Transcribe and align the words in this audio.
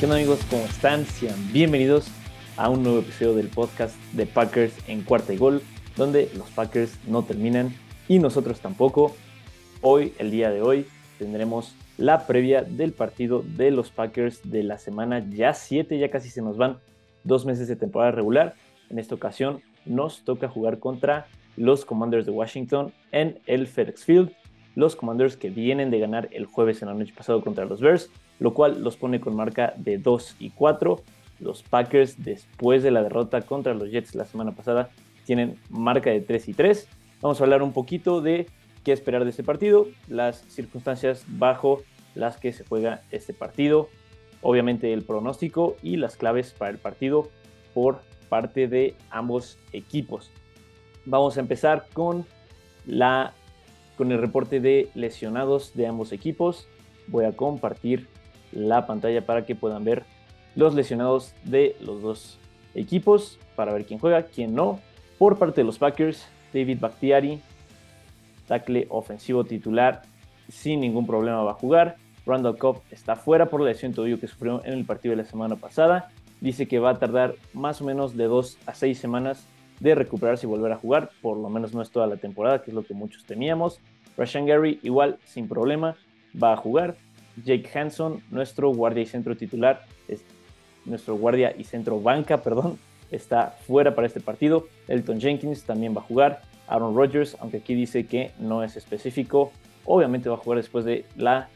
¿Qué 0.00 0.06
onda 0.06 0.16
amigos? 0.16 0.40
¿Cómo 0.48 0.64
están? 0.64 1.04
Sean 1.04 1.36
bienvenidos 1.52 2.08
a 2.56 2.70
un 2.70 2.82
nuevo 2.82 3.00
episodio 3.00 3.34
del 3.34 3.48
podcast 3.48 3.94
de 4.14 4.24
Packers 4.24 4.72
en 4.88 5.02
cuarta 5.02 5.34
y 5.34 5.36
gol, 5.36 5.60
donde 5.94 6.30
los 6.38 6.48
Packers 6.52 6.98
no 7.06 7.22
terminan 7.22 7.74
y 8.08 8.18
nosotros 8.18 8.60
tampoco. 8.60 9.14
Hoy, 9.82 10.14
el 10.16 10.30
día 10.30 10.48
de 10.48 10.62
hoy, 10.62 10.86
tendremos 11.18 11.74
la 11.98 12.26
previa 12.26 12.62
del 12.62 12.92
partido 12.92 13.44
de 13.46 13.70
los 13.72 13.90
Packers 13.90 14.40
de 14.50 14.62
la 14.62 14.78
semana 14.78 15.22
ya 15.28 15.52
7, 15.52 15.98
ya 15.98 16.10
casi 16.10 16.30
se 16.30 16.40
nos 16.40 16.56
van 16.56 16.78
dos 17.22 17.44
meses 17.44 17.68
de 17.68 17.76
temporada 17.76 18.10
regular. 18.10 18.54
En 18.88 18.98
esta 18.98 19.14
ocasión 19.14 19.60
nos 19.84 20.24
toca 20.24 20.48
jugar 20.48 20.78
contra 20.78 21.26
los 21.58 21.84
Commanders 21.84 22.24
de 22.24 22.32
Washington 22.32 22.94
en 23.12 23.38
el 23.44 23.66
FedEx 23.66 24.02
Field. 24.06 24.32
Los 24.76 24.96
Commanders 24.96 25.36
que 25.36 25.50
vienen 25.50 25.90
de 25.90 25.98
ganar 25.98 26.30
el 26.32 26.46
jueves 26.46 26.80
en 26.80 26.88
la 26.88 26.94
noche 26.94 27.12
pasado 27.14 27.42
contra 27.42 27.66
los 27.66 27.82
Bears 27.82 28.08
lo 28.40 28.52
cual 28.52 28.82
los 28.82 28.96
pone 28.96 29.20
con 29.20 29.36
marca 29.36 29.74
de 29.76 29.98
2 29.98 30.36
y 30.40 30.50
4. 30.50 31.00
Los 31.38 31.62
Packers, 31.62 32.22
después 32.24 32.82
de 32.82 32.90
la 32.90 33.02
derrota 33.02 33.42
contra 33.42 33.74
los 33.74 33.90
Jets 33.90 34.14
la 34.14 34.24
semana 34.24 34.52
pasada, 34.52 34.90
tienen 35.24 35.56
marca 35.68 36.10
de 36.10 36.20
3 36.20 36.48
y 36.48 36.54
3. 36.54 36.88
Vamos 37.20 37.40
a 37.40 37.44
hablar 37.44 37.62
un 37.62 37.72
poquito 37.72 38.20
de 38.20 38.48
qué 38.82 38.92
esperar 38.92 39.24
de 39.24 39.30
este 39.30 39.44
partido, 39.44 39.86
las 40.08 40.38
circunstancias 40.48 41.24
bajo 41.28 41.82
las 42.14 42.38
que 42.38 42.52
se 42.52 42.64
juega 42.64 43.02
este 43.10 43.34
partido, 43.34 43.88
obviamente 44.42 44.92
el 44.92 45.02
pronóstico 45.02 45.76
y 45.82 45.96
las 45.96 46.16
claves 46.16 46.52
para 46.56 46.70
el 46.70 46.78
partido 46.78 47.28
por 47.74 48.00
parte 48.28 48.68
de 48.68 48.94
ambos 49.10 49.58
equipos. 49.72 50.30
Vamos 51.04 51.36
a 51.36 51.40
empezar 51.40 51.86
con 51.92 52.26
la 52.86 53.34
con 53.96 54.12
el 54.12 54.18
reporte 54.18 54.60
de 54.60 54.88
lesionados 54.94 55.74
de 55.74 55.86
ambos 55.86 56.12
equipos. 56.12 56.66
Voy 57.06 57.26
a 57.26 57.32
compartir 57.32 58.08
la 58.52 58.86
pantalla 58.86 59.24
para 59.24 59.44
que 59.44 59.54
puedan 59.54 59.84
ver 59.84 60.04
los 60.56 60.74
lesionados 60.74 61.34
de 61.44 61.76
los 61.80 62.02
dos 62.02 62.38
equipos 62.74 63.38
para 63.56 63.72
ver 63.72 63.84
quién 63.84 64.00
juega, 64.00 64.22
quién 64.24 64.54
no. 64.54 64.80
Por 65.18 65.38
parte 65.38 65.60
de 65.60 65.64
los 65.64 65.78
Packers, 65.78 66.26
David 66.52 66.78
Bakhtiari, 66.80 67.40
tackle 68.46 68.86
ofensivo 68.88 69.44
titular, 69.44 70.02
sin 70.48 70.80
ningún 70.80 71.06
problema 71.06 71.42
va 71.42 71.52
a 71.52 71.54
jugar. 71.54 71.96
Randall 72.26 72.58
Cobb 72.58 72.80
está 72.90 73.16
fuera 73.16 73.46
por 73.46 73.60
la 73.60 73.70
lesión 73.70 73.92
tobillo 73.92 74.20
que 74.20 74.26
sufrió 74.26 74.64
en 74.64 74.74
el 74.74 74.84
partido 74.84 75.12
de 75.12 75.22
la 75.22 75.28
semana 75.28 75.56
pasada. 75.56 76.10
Dice 76.40 76.66
que 76.66 76.78
va 76.78 76.90
a 76.90 76.98
tardar 76.98 77.34
más 77.52 77.80
o 77.80 77.84
menos 77.84 78.16
de 78.16 78.24
2 78.24 78.58
a 78.66 78.74
6 78.74 78.98
semanas 78.98 79.46
de 79.78 79.94
recuperarse 79.94 80.46
y 80.46 80.48
volver 80.48 80.72
a 80.72 80.76
jugar. 80.76 81.10
Por 81.22 81.36
lo 81.36 81.48
menos 81.48 81.74
no 81.74 81.82
es 81.82 81.90
toda 81.90 82.06
la 82.06 82.16
temporada, 82.16 82.62
que 82.62 82.70
es 82.70 82.74
lo 82.74 82.82
que 82.82 82.94
muchos 82.94 83.24
temíamos. 83.24 83.80
Rashan 84.16 84.46
Gary 84.46 84.80
igual 84.82 85.18
sin 85.24 85.48
problema 85.48 85.96
va 86.40 86.52
a 86.52 86.56
jugar. 86.56 86.96
Jake 87.44 87.68
Hanson, 87.78 88.22
nuestro 88.30 88.70
guardia 88.72 89.02
y 89.02 89.06
centro 89.06 89.36
titular, 89.36 89.84
es, 90.08 90.24
nuestro 90.84 91.16
guardia 91.16 91.54
y 91.56 91.64
centro 91.64 92.00
banca, 92.00 92.42
perdón, 92.42 92.78
está 93.10 93.56
fuera 93.66 93.94
para 93.94 94.06
este 94.06 94.20
partido. 94.20 94.66
Elton 94.88 95.20
Jenkins 95.20 95.64
también 95.64 95.94
va 95.94 96.00
a 96.00 96.04
jugar. 96.04 96.42
Aaron 96.68 96.94
Rodgers, 96.94 97.36
aunque 97.40 97.58
aquí 97.58 97.74
dice 97.74 98.06
que 98.06 98.30
no 98.38 98.62
es 98.62 98.76
específico, 98.76 99.52
obviamente 99.84 100.28
va 100.28 100.36
a 100.36 100.38
jugar 100.38 100.58
después 100.58 100.84
de 100.84 101.04
la 101.16 101.48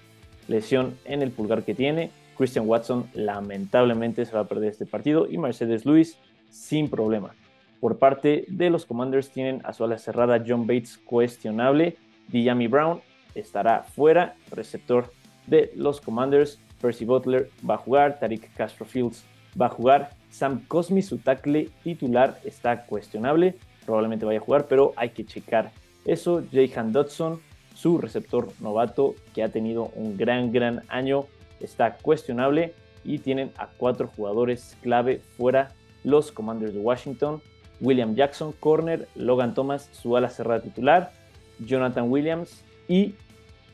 lesión 0.48 0.96
en 1.04 1.22
el 1.22 1.30
pulgar 1.30 1.62
que 1.62 1.74
tiene. 1.74 2.10
Christian 2.36 2.68
Watson 2.68 3.08
lamentablemente 3.14 4.24
se 4.26 4.32
va 4.32 4.40
a 4.40 4.48
perder 4.48 4.70
este 4.70 4.86
partido 4.86 5.28
y 5.30 5.38
Mercedes 5.38 5.86
Lewis 5.86 6.18
sin 6.50 6.90
problema. 6.90 7.34
Por 7.80 7.98
parte 7.98 8.44
de 8.48 8.70
los 8.70 8.86
Commanders 8.86 9.30
tienen 9.30 9.60
a 9.64 9.72
su 9.72 9.84
ala 9.84 9.98
cerrada 9.98 10.42
John 10.44 10.66
Bates 10.66 10.98
cuestionable. 10.98 11.96
Diami 12.28 12.66
Brown 12.66 13.00
estará 13.34 13.82
fuera, 13.82 14.34
receptor 14.50 15.12
de 15.46 15.72
los 15.76 16.00
Commanders. 16.00 16.58
Percy 16.80 17.04
Butler 17.04 17.50
va 17.68 17.74
a 17.74 17.78
jugar, 17.78 18.18
Tariq 18.18 18.52
Castro 18.54 18.84
Fields 18.84 19.24
va 19.60 19.66
a 19.66 19.70
jugar, 19.70 20.10
Sam 20.30 20.64
Cosmi, 20.66 21.00
su 21.02 21.18
tackle 21.18 21.70
titular, 21.82 22.40
está 22.44 22.86
cuestionable, 22.86 23.54
probablemente 23.86 24.26
vaya 24.26 24.40
a 24.40 24.42
jugar, 24.42 24.66
pero 24.68 24.92
hay 24.96 25.10
que 25.10 25.24
checar 25.24 25.72
eso. 26.04 26.42
Jahan 26.52 26.92
Dodson, 26.92 27.40
su 27.74 27.98
receptor 27.98 28.48
novato, 28.60 29.14
que 29.34 29.42
ha 29.42 29.48
tenido 29.48 29.90
un 29.94 30.16
gran, 30.16 30.52
gran 30.52 30.82
año, 30.88 31.26
está 31.60 31.96
cuestionable 31.96 32.74
y 33.04 33.18
tienen 33.18 33.52
a 33.56 33.68
cuatro 33.68 34.08
jugadores 34.08 34.76
clave 34.82 35.20
fuera 35.36 35.72
los 36.02 36.32
Commanders 36.32 36.74
de 36.74 36.80
Washington. 36.80 37.40
William 37.80 38.14
Jackson, 38.14 38.52
corner, 38.58 39.08
Logan 39.14 39.54
Thomas, 39.54 39.88
su 39.92 40.16
ala 40.16 40.30
cerrada 40.30 40.60
titular, 40.60 41.12
Jonathan 41.58 42.10
Williams 42.10 42.64
y 42.88 43.14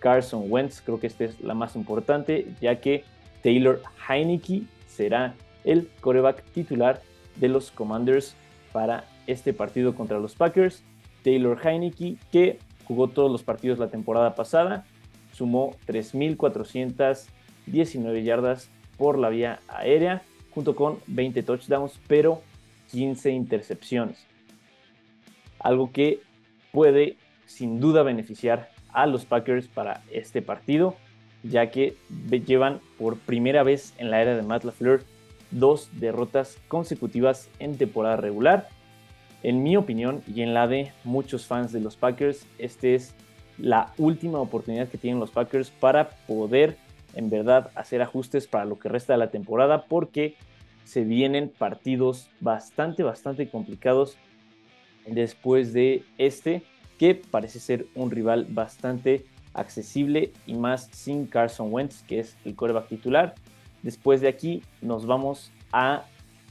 Carson 0.00 0.46
Wentz. 0.48 0.80
Creo 0.80 0.98
que 0.98 1.06
esta 1.06 1.22
es 1.24 1.40
la 1.40 1.54
más 1.54 1.76
importante, 1.76 2.48
ya 2.60 2.80
que 2.80 3.04
Taylor 3.42 3.80
Heineke 4.08 4.62
será 4.88 5.34
el 5.64 5.88
coreback 6.00 6.42
titular 6.52 7.00
de 7.36 7.48
los 7.48 7.70
Commanders 7.70 8.34
para 8.72 9.04
este 9.28 9.52
partido 9.52 9.94
contra 9.94 10.18
los 10.18 10.34
Packers. 10.34 10.82
Taylor 11.22 11.56
Heineke, 11.64 12.16
que 12.32 12.58
jugó 12.84 13.06
todos 13.08 13.30
los 13.30 13.44
partidos 13.44 13.78
la 13.78 13.88
temporada 13.88 14.34
pasada, 14.34 14.84
sumó 15.32 15.76
3.419 15.86 18.24
yardas 18.24 18.70
por 18.96 19.18
la 19.18 19.28
vía 19.28 19.60
aérea, 19.68 20.22
junto 20.50 20.74
con 20.74 20.98
20 21.06 21.42
touchdowns, 21.42 22.00
pero 22.08 22.40
15 22.90 23.30
intercepciones. 23.30 24.26
Algo 25.58 25.92
que 25.92 26.20
puede 26.72 27.16
sin 27.46 27.80
duda 27.80 28.02
beneficiar 28.02 28.70
a 28.92 29.06
los 29.06 29.24
Packers 29.24 29.68
para 29.68 30.02
este 30.12 30.42
partido, 30.42 30.96
ya 31.42 31.70
que 31.70 31.96
llevan 32.46 32.80
por 32.98 33.16
primera 33.18 33.62
vez 33.62 33.94
en 33.98 34.10
la 34.10 34.20
era 34.20 34.36
de 34.36 34.42
Matt 34.42 34.64
LaFleur 34.64 35.02
dos 35.50 35.88
derrotas 35.92 36.58
consecutivas 36.68 37.48
en 37.58 37.76
temporada 37.76 38.16
regular. 38.16 38.68
En 39.42 39.62
mi 39.62 39.76
opinión 39.76 40.22
y 40.26 40.42
en 40.42 40.54
la 40.54 40.68
de 40.68 40.92
muchos 41.04 41.46
fans 41.46 41.72
de 41.72 41.80
los 41.80 41.96
Packers, 41.96 42.46
esta 42.58 42.88
es 42.88 43.14
la 43.58 43.92
última 43.98 44.38
oportunidad 44.38 44.88
que 44.88 44.98
tienen 44.98 45.20
los 45.20 45.30
Packers 45.30 45.70
para 45.70 46.10
poder 46.26 46.76
en 47.14 47.30
verdad 47.30 47.70
hacer 47.74 48.02
ajustes 48.02 48.46
para 48.46 48.64
lo 48.64 48.78
que 48.78 48.88
resta 48.88 49.14
de 49.14 49.18
la 49.18 49.30
temporada 49.30 49.86
porque 49.86 50.36
se 50.84 51.04
vienen 51.04 51.50
partidos 51.56 52.30
bastante, 52.40 53.02
bastante 53.02 53.48
complicados 53.48 54.16
después 55.06 55.72
de 55.72 56.04
este 56.18 56.62
que 57.00 57.14
parece 57.14 57.60
ser 57.60 57.86
un 57.94 58.10
rival 58.10 58.46
bastante 58.50 59.24
accesible 59.54 60.34
y 60.46 60.52
más 60.52 60.90
sin 60.92 61.24
Carson 61.24 61.72
Wentz, 61.72 62.02
que 62.02 62.20
es 62.20 62.36
el 62.44 62.54
coreback 62.54 62.88
titular. 62.88 63.34
Después 63.82 64.20
de 64.20 64.28
aquí 64.28 64.62
nos 64.82 65.06
vamos 65.06 65.50
a 65.72 66.04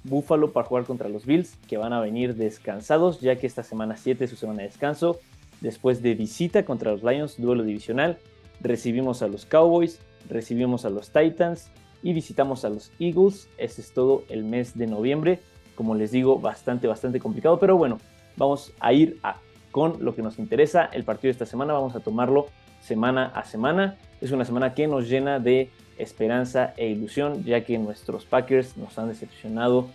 Buffalo 0.03 0.51
para 0.51 0.65
jugar 0.65 0.85
contra 0.85 1.07
los 1.07 1.27
Bills, 1.27 1.55
que 1.67 1.77
van 1.77 1.93
a 1.93 2.01
venir 2.01 2.33
descansados, 2.33 3.21
ya 3.21 3.35
que 3.35 3.45
esta 3.45 3.61
semana 3.61 3.95
7 3.95 4.23
es 4.23 4.31
su 4.31 4.37
semana 4.37 4.63
de 4.63 4.69
descanso. 4.69 5.19
Después 5.61 6.01
de 6.01 6.15
visita 6.15 6.65
contra 6.65 6.93
los 6.93 7.03
Lions, 7.03 7.35
duelo 7.37 7.63
divisional, 7.63 8.17
recibimos 8.59 9.21
a 9.21 9.27
los 9.27 9.45
Cowboys, 9.45 9.99
recibimos 10.27 10.83
a 10.83 10.89
los 10.89 11.11
Titans 11.11 11.69
y 12.01 12.13
visitamos 12.13 12.65
a 12.65 12.69
los 12.69 12.91
Eagles. 12.97 13.47
Ese 13.59 13.81
es 13.81 13.93
todo 13.93 14.23
el 14.29 14.45
mes 14.45 14.75
de 14.75 14.87
noviembre. 14.87 15.41
Como 15.75 15.93
les 15.93 16.09
digo, 16.09 16.39
bastante, 16.39 16.87
bastante 16.87 17.19
complicado, 17.19 17.59
pero 17.59 17.77
bueno, 17.77 17.99
vamos 18.35 18.73
a 18.79 18.93
ir 18.93 19.19
a 19.21 19.37
con 19.71 20.03
lo 20.03 20.15
que 20.15 20.21
nos 20.21 20.39
interesa. 20.39 20.85
El 20.85 21.03
partido 21.03 21.29
de 21.29 21.31
esta 21.31 21.45
semana 21.45 21.73
vamos 21.73 21.95
a 21.95 21.99
tomarlo 21.99 22.47
semana 22.81 23.27
a 23.27 23.43
semana. 23.43 23.97
Es 24.21 24.31
una 24.31 24.45
semana 24.45 24.73
que 24.73 24.87
nos 24.87 25.09
llena 25.09 25.39
de 25.39 25.69
esperanza 25.97 26.73
e 26.77 26.87
ilusión, 26.87 27.43
ya 27.43 27.63
que 27.63 27.77
nuestros 27.77 28.25
Packers 28.25 28.77
nos 28.77 28.97
han 28.97 29.09
decepcionado 29.09 29.87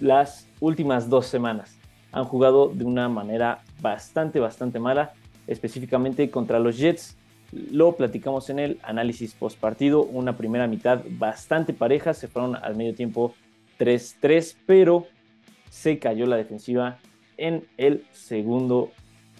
las 0.00 0.48
últimas 0.60 1.08
dos 1.08 1.26
semanas. 1.26 1.76
Han 2.12 2.24
jugado 2.24 2.68
de 2.68 2.84
una 2.84 3.08
manera 3.08 3.62
bastante, 3.80 4.40
bastante 4.40 4.78
mala, 4.78 5.12
específicamente 5.46 6.30
contra 6.30 6.58
los 6.58 6.78
Jets. 6.78 7.16
Lo 7.50 7.96
platicamos 7.96 8.50
en 8.50 8.58
el 8.58 8.80
análisis 8.82 9.34
post 9.34 9.58
partido. 9.58 10.02
Una 10.02 10.36
primera 10.36 10.66
mitad 10.66 11.02
bastante 11.10 11.72
pareja, 11.72 12.14
se 12.14 12.28
fueron 12.28 12.56
al 12.56 12.76
medio 12.76 12.94
tiempo 12.94 13.34
3-3, 13.78 14.56
pero 14.66 15.06
se 15.68 15.98
cayó 15.98 16.26
la 16.26 16.36
defensiva 16.36 16.98
en 17.36 17.66
el 17.76 18.04
segundo 18.12 18.90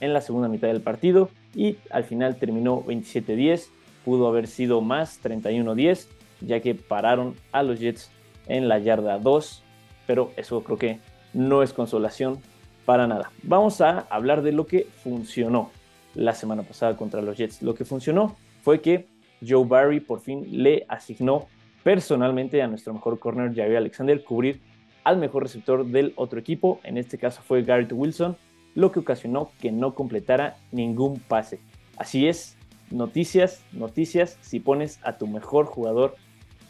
en 0.02 0.12
la 0.12 0.20
segunda 0.20 0.48
mitad 0.48 0.68
del 0.68 0.82
partido 0.82 1.30
y 1.54 1.78
al 1.90 2.04
final 2.04 2.36
terminó 2.36 2.84
27-10, 2.84 3.68
pudo 4.04 4.28
haber 4.28 4.48
sido 4.48 4.80
más 4.82 5.22
31-10, 5.22 6.08
ya 6.40 6.60
que 6.60 6.74
pararon 6.74 7.36
a 7.52 7.62
los 7.62 7.78
Jets 7.78 8.10
en 8.48 8.68
la 8.68 8.78
yarda 8.78 9.18
2, 9.18 9.62
pero 10.06 10.32
eso 10.36 10.62
creo 10.62 10.76
que 10.76 10.98
no 11.32 11.62
es 11.62 11.72
consolación 11.72 12.38
para 12.84 13.06
nada. 13.06 13.30
Vamos 13.44 13.80
a 13.80 14.00
hablar 14.10 14.42
de 14.42 14.52
lo 14.52 14.66
que 14.66 14.88
funcionó 15.02 15.70
la 16.14 16.34
semana 16.34 16.64
pasada 16.64 16.96
contra 16.96 17.22
los 17.22 17.36
Jets. 17.36 17.62
Lo 17.62 17.74
que 17.74 17.84
funcionó 17.84 18.36
fue 18.62 18.80
que 18.80 19.06
Joe 19.46 19.64
Barry 19.64 20.00
por 20.00 20.20
fin 20.20 20.46
le 20.50 20.84
asignó 20.88 21.46
personalmente 21.84 22.60
a 22.60 22.66
nuestro 22.66 22.92
mejor 22.92 23.18
corner, 23.20 23.54
Javier 23.54 23.76
Alexander, 23.76 24.22
cubrir 24.24 24.60
al 25.04 25.16
mejor 25.18 25.44
receptor 25.44 25.86
del 25.86 26.12
otro 26.16 26.38
equipo. 26.38 26.80
En 26.82 26.98
este 26.98 27.18
caso 27.18 27.40
fue 27.42 27.62
Garrett 27.62 27.92
Wilson, 27.92 28.36
lo 28.74 28.92
que 28.92 29.00
ocasionó 29.00 29.50
que 29.60 29.72
no 29.72 29.94
completara 29.94 30.56
ningún 30.70 31.18
pase. 31.20 31.60
Así 31.96 32.26
es, 32.26 32.56
noticias, 32.90 33.62
noticias, 33.72 34.38
si 34.40 34.60
pones 34.60 34.98
a 35.02 35.18
tu 35.18 35.26
mejor 35.26 35.66
jugador 35.66 36.16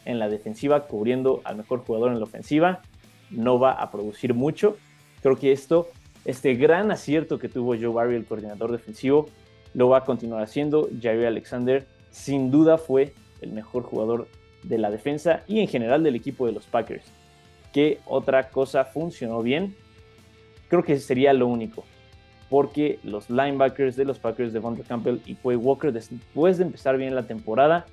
en 0.05 0.19
la 0.19 0.29
defensiva 0.29 0.87
cubriendo 0.87 1.41
al 1.43 1.57
mejor 1.57 1.79
jugador 1.79 2.11
en 2.11 2.19
la 2.19 2.25
ofensiva, 2.25 2.81
no 3.29 3.59
va 3.59 3.71
a 3.71 3.91
producir 3.91 4.33
mucho. 4.33 4.77
Creo 5.21 5.37
que 5.37 5.51
esto, 5.51 5.87
este 6.25 6.55
gran 6.55 6.91
acierto 6.91 7.39
que 7.39 7.49
tuvo 7.49 7.75
Joe 7.75 7.87
Barry, 7.87 8.15
el 8.15 8.25
coordinador 8.25 8.71
defensivo, 8.71 9.29
lo 9.73 9.89
va 9.89 9.99
a 9.99 10.05
continuar 10.05 10.43
haciendo. 10.43 10.89
Jair 11.01 11.25
Alexander 11.25 11.87
sin 12.11 12.51
duda 12.51 12.77
fue 12.77 13.13
el 13.41 13.51
mejor 13.51 13.83
jugador 13.83 14.27
de 14.63 14.77
la 14.77 14.91
defensa 14.91 15.43
y 15.47 15.59
en 15.59 15.67
general 15.67 16.03
del 16.03 16.15
equipo 16.15 16.45
de 16.45 16.53
los 16.53 16.65
Packers. 16.65 17.05
¿Qué 17.73 17.99
otra 18.05 18.49
cosa 18.49 18.85
funcionó 18.85 19.41
bien? 19.41 19.75
Creo 20.69 20.83
que 20.83 20.99
sería 20.99 21.33
lo 21.33 21.47
único. 21.47 21.83
Porque 22.49 22.99
los 23.03 23.29
linebackers 23.29 23.95
de 23.95 24.05
los 24.05 24.19
Packers 24.19 24.53
de 24.53 24.59
Von 24.59 24.75
Campbell 24.75 25.21
y 25.25 25.35
Quay 25.35 25.55
Walker, 25.55 25.91
después 25.91 26.57
de 26.57 26.65
empezar 26.65 26.97
bien 26.97 27.15
la 27.15 27.23
temporada, 27.23 27.85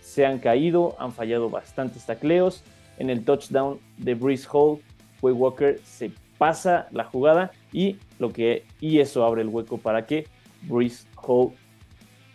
se 0.00 0.26
han 0.26 0.38
caído, 0.38 0.96
han 0.98 1.12
fallado 1.12 1.50
bastantes 1.50 2.06
tacleos. 2.06 2.64
En 2.98 3.08
el 3.10 3.24
touchdown 3.24 3.78
de 3.98 4.14
Breeze 4.14 4.46
Hall, 4.52 4.80
Quay 5.20 5.32
Walker 5.32 5.80
se 5.84 6.12
pasa 6.38 6.88
la 6.90 7.04
jugada 7.04 7.50
y, 7.72 7.98
lo 8.18 8.32
que, 8.32 8.64
y 8.80 8.98
eso 8.98 9.24
abre 9.24 9.42
el 9.42 9.48
hueco 9.48 9.78
para 9.78 10.06
que 10.06 10.26
Breeze 10.62 11.06
Hall 11.16 11.52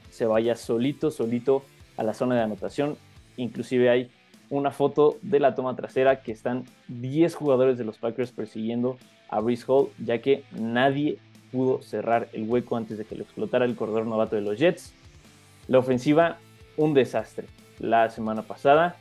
se 0.10 0.26
vaya 0.26 0.56
solito, 0.56 1.12
solito 1.12 1.64
a 1.98 2.04
la 2.04 2.14
zona 2.14 2.36
de 2.36 2.42
anotación. 2.42 2.98
Inclusive 3.38 3.90
hay 3.90 4.12
una 4.50 4.72
foto 4.72 5.18
de 5.22 5.40
la 5.40 5.56
toma 5.56 5.76
trasera 5.76 6.22
que 6.22 6.32
están 6.32 6.66
10 6.88 7.36
jugadores 7.36 7.78
de 7.78 7.84
los 7.84 7.98
Packers 7.98 8.32
persiguiendo 8.32 8.98
a 9.30 9.40
Breeze 9.40 9.66
Hall, 9.68 9.90
ya 9.98 10.22
que 10.22 10.44
nadie 10.52 11.18
pudo 11.56 11.82
cerrar 11.82 12.28
el 12.34 12.50
hueco 12.50 12.76
antes 12.76 12.98
de 12.98 13.06
que 13.06 13.16
lo 13.16 13.24
explotara 13.24 13.64
el 13.64 13.78
corredor 13.78 14.06
novato 14.06 14.36
de 14.36 14.42
los 14.42 14.60
Jets. 14.60 14.94
La 15.70 15.80
ofensiva, 15.80 16.38
un 16.76 16.94
desastre. 16.94 17.48
La 17.80 18.10
semana 18.10 18.42
pasada 18.42 18.98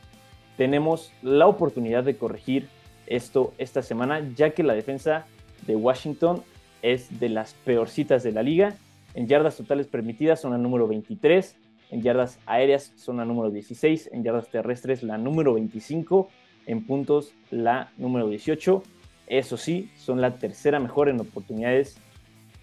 tenemos 0.56 1.12
la 1.20 1.48
oportunidad 1.48 2.04
de 2.04 2.16
corregir 2.16 2.68
esto 3.08 3.52
esta 3.58 3.82
semana, 3.82 4.22
ya 4.36 4.50
que 4.50 4.62
la 4.62 4.74
defensa 4.74 5.26
de 5.66 5.74
Washington 5.74 6.44
es 6.80 7.18
de 7.18 7.28
las 7.28 7.54
peorcitas 7.64 8.22
de 8.22 8.30
la 8.30 8.44
liga. 8.44 8.76
En 9.14 9.26
yardas 9.26 9.56
totales 9.56 9.88
permitidas 9.88 10.40
son 10.40 10.52
la 10.52 10.58
número 10.58 10.86
23, 10.86 11.56
en 11.90 12.02
yardas 12.02 12.38
aéreas 12.46 12.92
son 12.94 13.16
la 13.16 13.24
número 13.24 13.50
16, 13.50 14.10
en 14.12 14.22
yardas 14.22 14.48
terrestres 14.48 15.02
la 15.02 15.18
número 15.18 15.54
25, 15.54 16.28
en 16.66 16.86
puntos 16.86 17.32
la 17.50 17.90
número 17.98 18.28
18. 18.28 18.82
Eso 19.26 19.56
sí, 19.56 19.90
son 19.96 20.20
la 20.20 20.38
tercera 20.38 20.78
mejor 20.78 21.08
en 21.08 21.20
oportunidades, 21.20 21.98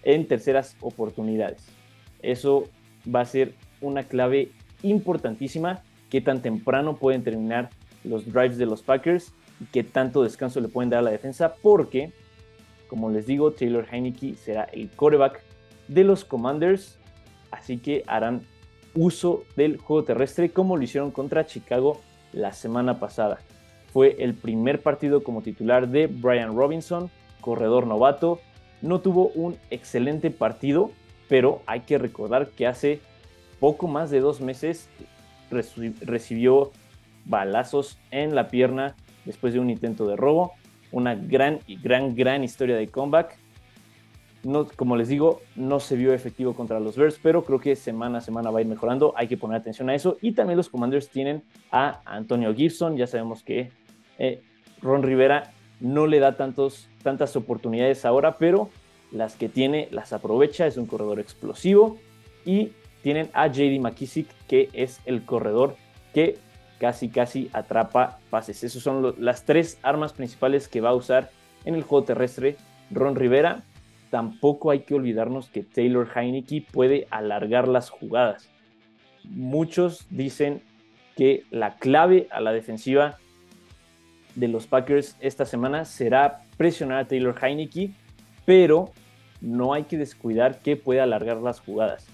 en 0.02 0.26
terceras 0.26 0.76
oportunidades. 0.80 1.66
Eso 2.20 2.68
va 3.12 3.20
a 3.20 3.26
ser 3.26 3.54
una 3.80 4.04
clave 4.04 4.50
importantísima, 4.82 5.82
qué 6.10 6.20
tan 6.20 6.42
temprano 6.42 6.96
pueden 6.96 7.22
terminar 7.22 7.70
los 8.04 8.24
drives 8.32 8.58
de 8.58 8.66
los 8.66 8.82
Packers 8.82 9.32
y 9.60 9.64
qué 9.66 9.82
tanto 9.84 10.22
descanso 10.22 10.60
le 10.60 10.68
pueden 10.68 10.90
dar 10.90 11.00
a 11.00 11.02
la 11.02 11.10
defensa, 11.10 11.54
porque, 11.62 12.12
como 12.88 13.10
les 13.10 13.26
digo, 13.26 13.52
Taylor 13.52 13.86
Heineke 13.90 14.34
será 14.34 14.64
el 14.64 14.90
quarterback 14.90 15.40
de 15.88 16.04
los 16.04 16.24
Commanders, 16.24 16.98
así 17.50 17.78
que 17.78 18.02
harán 18.06 18.42
uso 18.94 19.44
del 19.56 19.78
juego 19.78 20.04
terrestre 20.04 20.50
como 20.50 20.76
lo 20.76 20.82
hicieron 20.82 21.10
contra 21.10 21.46
Chicago 21.46 22.00
la 22.32 22.52
semana 22.52 22.98
pasada. 22.98 23.38
Fue 23.92 24.16
el 24.18 24.34
primer 24.34 24.80
partido 24.80 25.22
como 25.22 25.42
titular 25.42 25.88
de 25.88 26.06
Brian 26.06 26.56
Robinson, 26.56 27.10
corredor 27.40 27.86
novato. 27.86 28.40
No 28.82 29.00
tuvo 29.00 29.28
un 29.28 29.56
excelente 29.70 30.30
partido, 30.30 30.90
pero 31.28 31.62
hay 31.66 31.80
que 31.80 31.98
recordar 31.98 32.48
que 32.48 32.66
hace 32.66 33.00
poco 33.60 33.88
más 33.88 34.10
de 34.10 34.20
dos 34.20 34.40
meses 34.40 34.88
recibió 35.50 36.72
balazos 37.24 37.98
en 38.10 38.34
la 38.34 38.48
pierna 38.48 38.96
después 39.24 39.54
de 39.54 39.60
un 39.60 39.70
intento 39.70 40.06
de 40.06 40.16
robo. 40.16 40.52
Una 40.90 41.14
gran 41.14 41.60
gran, 41.82 42.14
gran 42.14 42.44
historia 42.44 42.76
de 42.76 42.88
comeback 42.88 43.38
como 44.76 44.96
les 44.96 45.08
digo, 45.08 45.40
no 45.54 45.78
se 45.78 45.96
vio 45.96 46.12
efectivo 46.12 46.54
contra 46.54 46.80
los 46.80 46.96
Bears, 46.96 47.18
pero 47.22 47.44
creo 47.44 47.60
que 47.60 47.76
semana 47.76 48.18
a 48.18 48.20
semana 48.20 48.50
va 48.50 48.58
a 48.58 48.62
ir 48.62 48.68
mejorando. 48.68 49.14
Hay 49.16 49.28
que 49.28 49.36
poner 49.36 49.60
atención 49.60 49.88
a 49.88 49.94
eso. 49.94 50.18
Y 50.20 50.32
también 50.32 50.56
los 50.56 50.68
Commanders 50.68 51.08
tienen 51.08 51.44
a 51.70 52.00
Antonio 52.04 52.52
Gibson. 52.52 52.96
Ya 52.96 53.06
sabemos 53.06 53.44
que 53.44 53.70
eh, 54.18 54.42
Ron 54.80 55.04
Rivera 55.04 55.52
no 55.82 56.06
le 56.06 56.18
da 56.18 56.36
tantos, 56.36 56.88
tantas 57.02 57.36
oportunidades 57.36 58.06
ahora, 58.06 58.38
pero 58.38 58.70
las 59.10 59.36
que 59.36 59.50
tiene 59.50 59.88
las 59.90 60.14
aprovecha. 60.14 60.66
Es 60.66 60.78
un 60.78 60.86
corredor 60.86 61.20
explosivo. 61.20 61.98
Y 62.44 62.72
tienen 63.02 63.28
a 63.34 63.48
JD 63.48 63.80
McKissick, 63.80 64.28
que 64.46 64.70
es 64.72 65.00
el 65.04 65.24
corredor 65.24 65.76
que 66.14 66.38
casi, 66.78 67.08
casi 67.08 67.50
atrapa 67.52 68.18
pases. 68.30 68.64
Esas 68.64 68.82
son 68.82 69.14
las 69.18 69.44
tres 69.44 69.78
armas 69.82 70.12
principales 70.12 70.68
que 70.68 70.80
va 70.80 70.90
a 70.90 70.94
usar 70.94 71.30
en 71.64 71.74
el 71.74 71.82
juego 71.82 72.04
terrestre 72.04 72.56
Ron 72.90 73.16
Rivera 73.16 73.62
tampoco 74.12 74.70
hay 74.70 74.80
que 74.80 74.94
olvidarnos 74.94 75.48
que 75.48 75.62
Taylor 75.62 76.06
Heineke 76.14 76.66
puede 76.70 77.06
alargar 77.10 77.66
las 77.66 77.88
jugadas. 77.88 78.50
Muchos 79.24 80.06
dicen 80.10 80.62
que 81.16 81.44
la 81.50 81.76
clave 81.76 82.28
a 82.30 82.42
la 82.42 82.52
defensiva 82.52 83.18
de 84.34 84.48
los 84.48 84.66
Packers 84.66 85.16
esta 85.20 85.44
semana 85.44 85.84
será 85.84 86.42
presionar 86.56 86.98
a 86.98 87.08
Taylor 87.08 87.36
Heineke, 87.40 87.90
pero 88.44 88.90
no 89.40 89.74
hay 89.74 89.84
que 89.84 89.98
descuidar 89.98 90.60
que 90.60 90.76
puede 90.76 91.00
alargar 91.00 91.38
las 91.38 91.60
jugadas. 91.60 92.06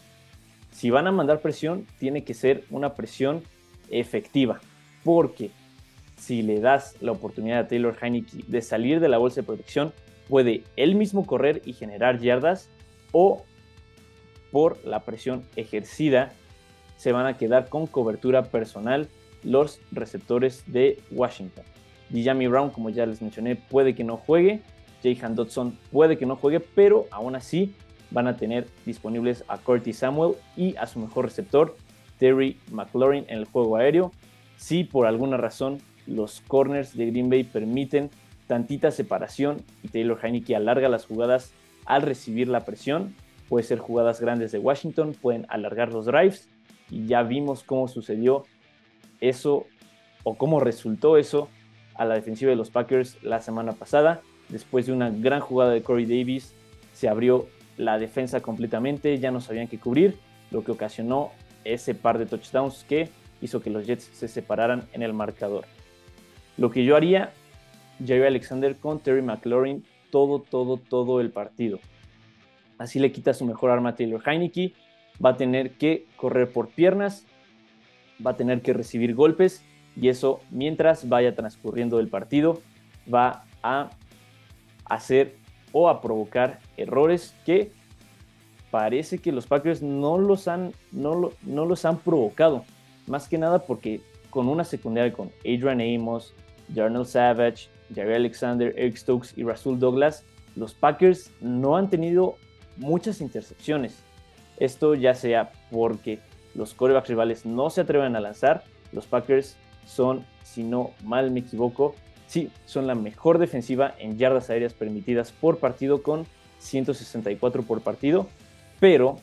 Si 0.70 0.90
van 0.90 1.06
a 1.06 1.12
mandar 1.12 1.40
presión, 1.40 1.86
tiene 1.98 2.24
que 2.24 2.34
ser 2.34 2.64
una 2.70 2.94
presión 2.94 3.42
efectiva, 3.90 4.60
porque 5.04 5.50
si 6.16 6.42
le 6.42 6.60
das 6.60 6.96
la 7.00 7.12
oportunidad 7.12 7.60
a 7.60 7.68
Taylor 7.68 7.96
Heineke 8.00 8.44
de 8.46 8.62
salir 8.62 9.00
de 9.00 9.08
la 9.08 9.18
bolsa 9.18 9.40
de 9.40 9.46
protección, 9.46 9.92
puede 10.28 10.64
él 10.76 10.94
mismo 10.94 11.26
correr 11.26 11.62
y 11.64 11.72
generar 11.72 12.20
yardas 12.20 12.68
o 13.12 13.44
por 14.50 14.84
la 14.84 15.00
presión 15.00 15.44
ejercida 15.56 16.32
se 16.96 17.12
van 17.12 17.26
a 17.26 17.36
quedar 17.36 17.68
con 17.68 17.86
cobertura 17.86 18.44
personal 18.44 19.08
los 19.42 19.80
receptores 19.92 20.64
de 20.66 21.00
Washington. 21.10 21.64
Dijami 22.10 22.46
Brown, 22.46 22.70
como 22.70 22.90
ya 22.90 23.06
les 23.06 23.20
mencioné, 23.20 23.56
puede 23.56 23.94
que 23.94 24.04
no 24.04 24.16
juegue. 24.16 24.62
Jahan 25.02 25.34
Dodson 25.34 25.78
puede 25.92 26.18
que 26.18 26.26
no 26.26 26.36
juegue, 26.36 26.60
pero 26.60 27.06
aún 27.10 27.36
así 27.36 27.74
van 28.10 28.26
a 28.26 28.36
tener 28.36 28.66
disponibles 28.86 29.44
a 29.48 29.58
Curtis 29.58 29.98
Samuel 29.98 30.34
y 30.56 30.74
a 30.76 30.86
su 30.86 30.98
mejor 30.98 31.26
receptor, 31.26 31.76
Terry 32.18 32.58
McLaurin, 32.70 33.24
en 33.28 33.38
el 33.38 33.44
juego 33.44 33.76
aéreo. 33.76 34.12
Si 34.56 34.84
por 34.84 35.06
alguna 35.06 35.36
razón 35.36 35.78
los 36.06 36.40
corners 36.40 36.96
de 36.96 37.06
Green 37.10 37.28
Bay 37.30 37.44
permiten 37.44 38.10
tantita 38.46 38.90
separación 38.90 39.62
y 39.82 39.88
Taylor 39.88 40.18
Heineke 40.20 40.56
alarga 40.56 40.88
las 40.88 41.06
jugadas 41.06 41.52
al 41.84 42.02
recibir 42.02 42.48
la 42.48 42.64
presión. 42.64 43.14
Puede 43.48 43.64
ser 43.64 43.78
jugadas 43.78 44.20
grandes 44.20 44.52
de 44.52 44.58
Washington, 44.58 45.14
pueden 45.20 45.46
alargar 45.48 45.92
los 45.92 46.06
drives 46.06 46.48
y 46.90 47.06
ya 47.06 47.22
vimos 47.22 47.62
cómo 47.62 47.88
sucedió 47.88 48.44
eso 49.20 49.66
o 50.24 50.34
cómo 50.34 50.60
resultó 50.60 51.16
eso 51.16 51.48
a 51.98 52.04
la 52.04 52.14
defensiva 52.14 52.50
de 52.50 52.56
los 52.56 52.70
Packers 52.70 53.22
la 53.22 53.42
semana 53.42 53.72
pasada. 53.72 54.22
Después 54.48 54.86
de 54.86 54.92
una 54.92 55.10
gran 55.10 55.40
jugada 55.40 55.72
de 55.72 55.82
Corey 55.82 56.06
Davis, 56.06 56.54
se 56.94 57.08
abrió 57.08 57.46
la 57.76 57.98
defensa 57.98 58.40
completamente, 58.40 59.18
ya 59.18 59.30
no 59.30 59.40
sabían 59.40 59.68
qué 59.68 59.78
cubrir, 59.78 60.16
lo 60.50 60.64
que 60.64 60.72
ocasionó 60.72 61.32
ese 61.64 61.94
par 61.94 62.18
de 62.18 62.26
touchdowns 62.26 62.84
que 62.88 63.10
hizo 63.42 63.60
que 63.60 63.70
los 63.70 63.86
Jets 63.86 64.04
se 64.04 64.28
separaran 64.28 64.84
en 64.92 65.02
el 65.02 65.12
marcador. 65.12 65.64
Lo 66.56 66.70
que 66.70 66.84
yo 66.84 66.96
haría 66.96 67.32
Jerry 68.04 68.26
Alexander 68.26 68.76
con 68.76 69.00
Terry 69.00 69.22
McLaurin 69.22 69.84
todo, 70.10 70.40
todo, 70.40 70.76
todo 70.76 71.20
el 71.20 71.30
partido. 71.30 71.78
Así 72.78 72.98
le 72.98 73.12
quita 73.12 73.34
su 73.34 73.44
mejor 73.44 73.70
arma 73.70 73.90
a 73.90 73.94
Taylor 73.96 74.22
Heineke. 74.24 74.72
Va 75.24 75.30
a 75.30 75.36
tener 75.36 75.72
que 75.72 76.06
correr 76.16 76.52
por 76.52 76.68
piernas, 76.68 77.26
va 78.24 78.32
a 78.32 78.36
tener 78.36 78.62
que 78.62 78.72
recibir 78.72 79.14
golpes 79.14 79.64
y 80.00 80.08
eso 80.08 80.40
mientras 80.50 81.08
vaya 81.08 81.34
transcurriendo 81.34 81.98
el 81.98 82.08
partido 82.08 82.60
va 83.12 83.44
a 83.62 83.90
hacer 84.84 85.36
o 85.72 85.88
a 85.88 86.00
provocar 86.00 86.60
errores 86.76 87.34
que 87.44 87.72
parece 88.70 89.18
que 89.18 89.32
los 89.32 89.46
Packers 89.46 89.82
no 89.82 90.18
los 90.18 90.46
han, 90.48 90.72
no, 90.92 91.30
no 91.42 91.66
los 91.66 91.84
han 91.84 91.98
provocado. 91.98 92.64
Más 93.06 93.28
que 93.28 93.38
nada 93.38 93.60
porque 93.60 94.00
con 94.30 94.48
una 94.48 94.64
secundaria 94.64 95.12
con 95.12 95.30
Adrian 95.40 95.80
Amos, 95.80 96.34
Jarnell 96.74 97.06
Savage, 97.06 97.68
Jerry 97.94 98.14
Alexander, 98.14 98.74
Eric 98.76 98.96
Stokes 98.96 99.32
y 99.36 99.42
Rasul 99.42 99.78
Douglas, 99.78 100.24
los 100.54 100.74
Packers 100.74 101.30
no 101.40 101.76
han 101.76 101.88
tenido 101.88 102.36
muchas 102.76 103.20
intercepciones. 103.20 104.02
Esto 104.58 104.94
ya 104.94 105.14
sea 105.14 105.50
porque 105.70 106.18
los 106.54 106.74
corebacks 106.74 107.08
rivales 107.08 107.46
no 107.46 107.70
se 107.70 107.80
atreven 107.80 108.16
a 108.16 108.20
lanzar, 108.20 108.64
los 108.92 109.06
Packers 109.06 109.56
son, 109.88 110.24
si 110.44 110.62
no 110.62 110.90
mal 111.02 111.30
me 111.30 111.40
equivoco, 111.40 111.94
sí, 112.26 112.50
son 112.66 112.86
la 112.86 112.94
mejor 112.94 113.38
defensiva 113.38 113.94
en 113.98 114.18
yardas 114.18 114.50
aéreas 114.50 114.74
permitidas 114.74 115.32
por 115.32 115.58
partido 115.58 116.02
con 116.02 116.26
164 116.58 117.62
por 117.62 117.80
partido, 117.80 118.28
pero 118.78 119.18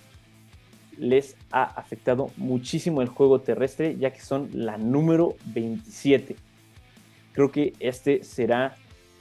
les 0.98 1.36
ha 1.52 1.64
afectado 1.64 2.32
muchísimo 2.38 3.02
el 3.02 3.10
juego 3.10 3.42
terrestre, 3.42 3.96
ya 3.98 4.12
que 4.12 4.22
son 4.22 4.50
la 4.54 4.78
número 4.78 5.36
27. 5.54 6.36
Creo 7.34 7.52
que 7.52 7.74
este 7.80 8.24
será 8.24 8.76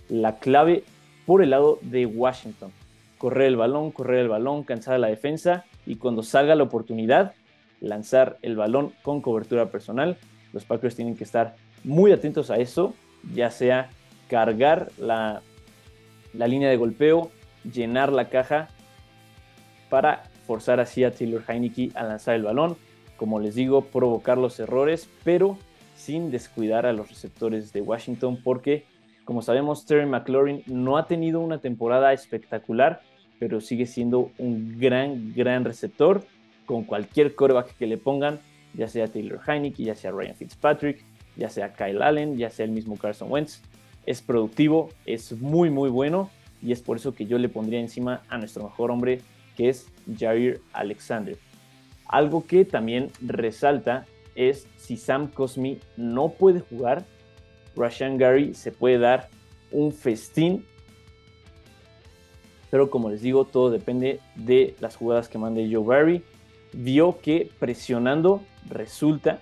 la 0.09 0.39
clave 0.39 0.85
por 1.27 1.43
el 1.43 1.51
lado 1.51 1.79
de 1.83 2.07
Washington. 2.07 2.71
Correr 3.19 3.49
el 3.49 3.57
balón, 3.57 3.91
correr 3.91 4.21
el 4.21 4.29
balón, 4.29 4.63
cansar 4.63 4.95
a 4.95 4.99
la 4.99 5.09
defensa 5.09 5.65
y 5.85 5.97
cuando 5.97 6.23
salga 6.23 6.55
la 6.55 6.63
oportunidad, 6.63 7.35
lanzar 7.81 8.39
el 8.43 8.57
balón 8.57 8.93
con 9.03 9.21
cobertura 9.21 9.71
personal. 9.71 10.17
Los 10.55 10.65
Packers 10.65 10.97
tienen 10.97 11.17
que 11.17 11.25
estar 11.25 11.57
muy 11.83 12.13
atentos 12.13 12.51
a 12.51 12.57
eso, 12.57 12.95
ya 13.35 13.51
sea 13.51 13.91
cargar 14.29 14.91
la, 14.97 15.43
la 16.33 16.49
línea 16.49 16.71
de 16.71 16.79
golpeo, 16.79 17.31
llenar 17.71 18.11
la 18.11 18.31
caja 18.31 18.69
para 19.91 20.23
forzar 20.47 20.81
así 20.81 21.05
a 21.05 21.11
Taylor 21.11 21.43
Heineke 21.47 21.91
a 21.95 22.05
lanzar 22.05 22.37
el 22.37 22.45
balón. 22.45 22.77
Como 23.19 23.41
les 23.41 23.55
digo, 23.55 23.83
provocar 23.85 24.39
los 24.39 24.59
errores, 24.59 25.09
pero 25.25 25.59
sin 25.95 26.31
descuidar 26.31 26.87
a 26.87 26.93
los 26.93 27.09
receptores 27.09 27.73
de 27.73 27.83
Washington, 27.83 28.41
porque 28.43 28.87
como 29.25 29.41
sabemos, 29.41 29.87
Terry 29.87 30.07
McLaurin 30.07 30.63
no 30.67 30.99
ha 30.99 31.07
tenido 31.07 31.41
una 31.41 31.59
temporada 31.59 32.13
espectacular, 32.13 33.01
pero 33.39 33.61
sigue 33.61 33.87
siendo 33.87 34.31
un 34.39 34.79
gran, 34.79 35.33
gran 35.35 35.65
receptor 35.65 36.25
con 36.67 36.85
cualquier 36.85 37.35
coreback 37.35 37.77
que 37.77 37.87
le 37.87 37.97
pongan, 37.97 38.41
ya 38.75 38.89
sea 38.89 39.09
Taylor 39.09 39.41
Heineke, 39.47 39.85
ya 39.85 39.95
sea 39.95 40.11
Ryan 40.11 40.35
Fitzpatrick, 40.35 41.05
ya 41.37 41.49
sea 41.49 41.73
Kyle 41.75 42.03
Allen, 42.03 42.37
ya 42.37 42.51
sea 42.51 42.65
el 42.65 42.73
mismo 42.73 42.97
Carson 42.97 43.31
Wentz. 43.31 43.61
Es 44.07 44.21
productivo, 44.21 44.91
es 45.07 45.33
muy, 45.33 45.71
muy 45.71 45.89
bueno 45.89 46.31
y 46.63 46.73
es 46.73 46.83
por 46.83 46.97
eso 46.97 47.15
que 47.15 47.27
yo 47.27 47.39
le 47.39 47.49
pondría 47.49 47.81
encima 47.81 48.23
a 48.29 48.39
nuestro 48.39 48.65
mejor 48.65 48.91
hombre, 48.91 49.21
que 49.57 49.69
es 49.69 49.87
Jair 50.19 50.61
Alexander. 50.73 51.37
Algo 52.07 52.47
que 52.47 52.65
también 52.65 53.11
resalta 53.21 54.07
es 54.35 54.67
si 54.77 54.97
Sam 54.97 55.29
Cosmi 55.29 55.79
no 55.97 56.31
puede 56.31 56.61
jugar, 56.61 57.05
Rashan 57.77 58.19
Gary 58.19 58.55
se 58.55 58.73
puede 58.73 58.99
dar 58.99 59.29
un 59.71 59.93
festín. 59.93 60.65
Pero 62.71 62.91
como 62.91 63.11
les 63.11 63.23
digo, 63.23 63.45
todo 63.45 63.71
depende 63.71 64.21
de 64.35 64.75
las 64.81 64.97
jugadas 64.97 65.29
que 65.29 65.39
mande 65.39 65.69
Joe 65.71 65.85
Barry. 65.85 66.23
Vio 66.73 67.19
que 67.21 67.51
presionando 67.59 68.43
resulta, 68.69 69.41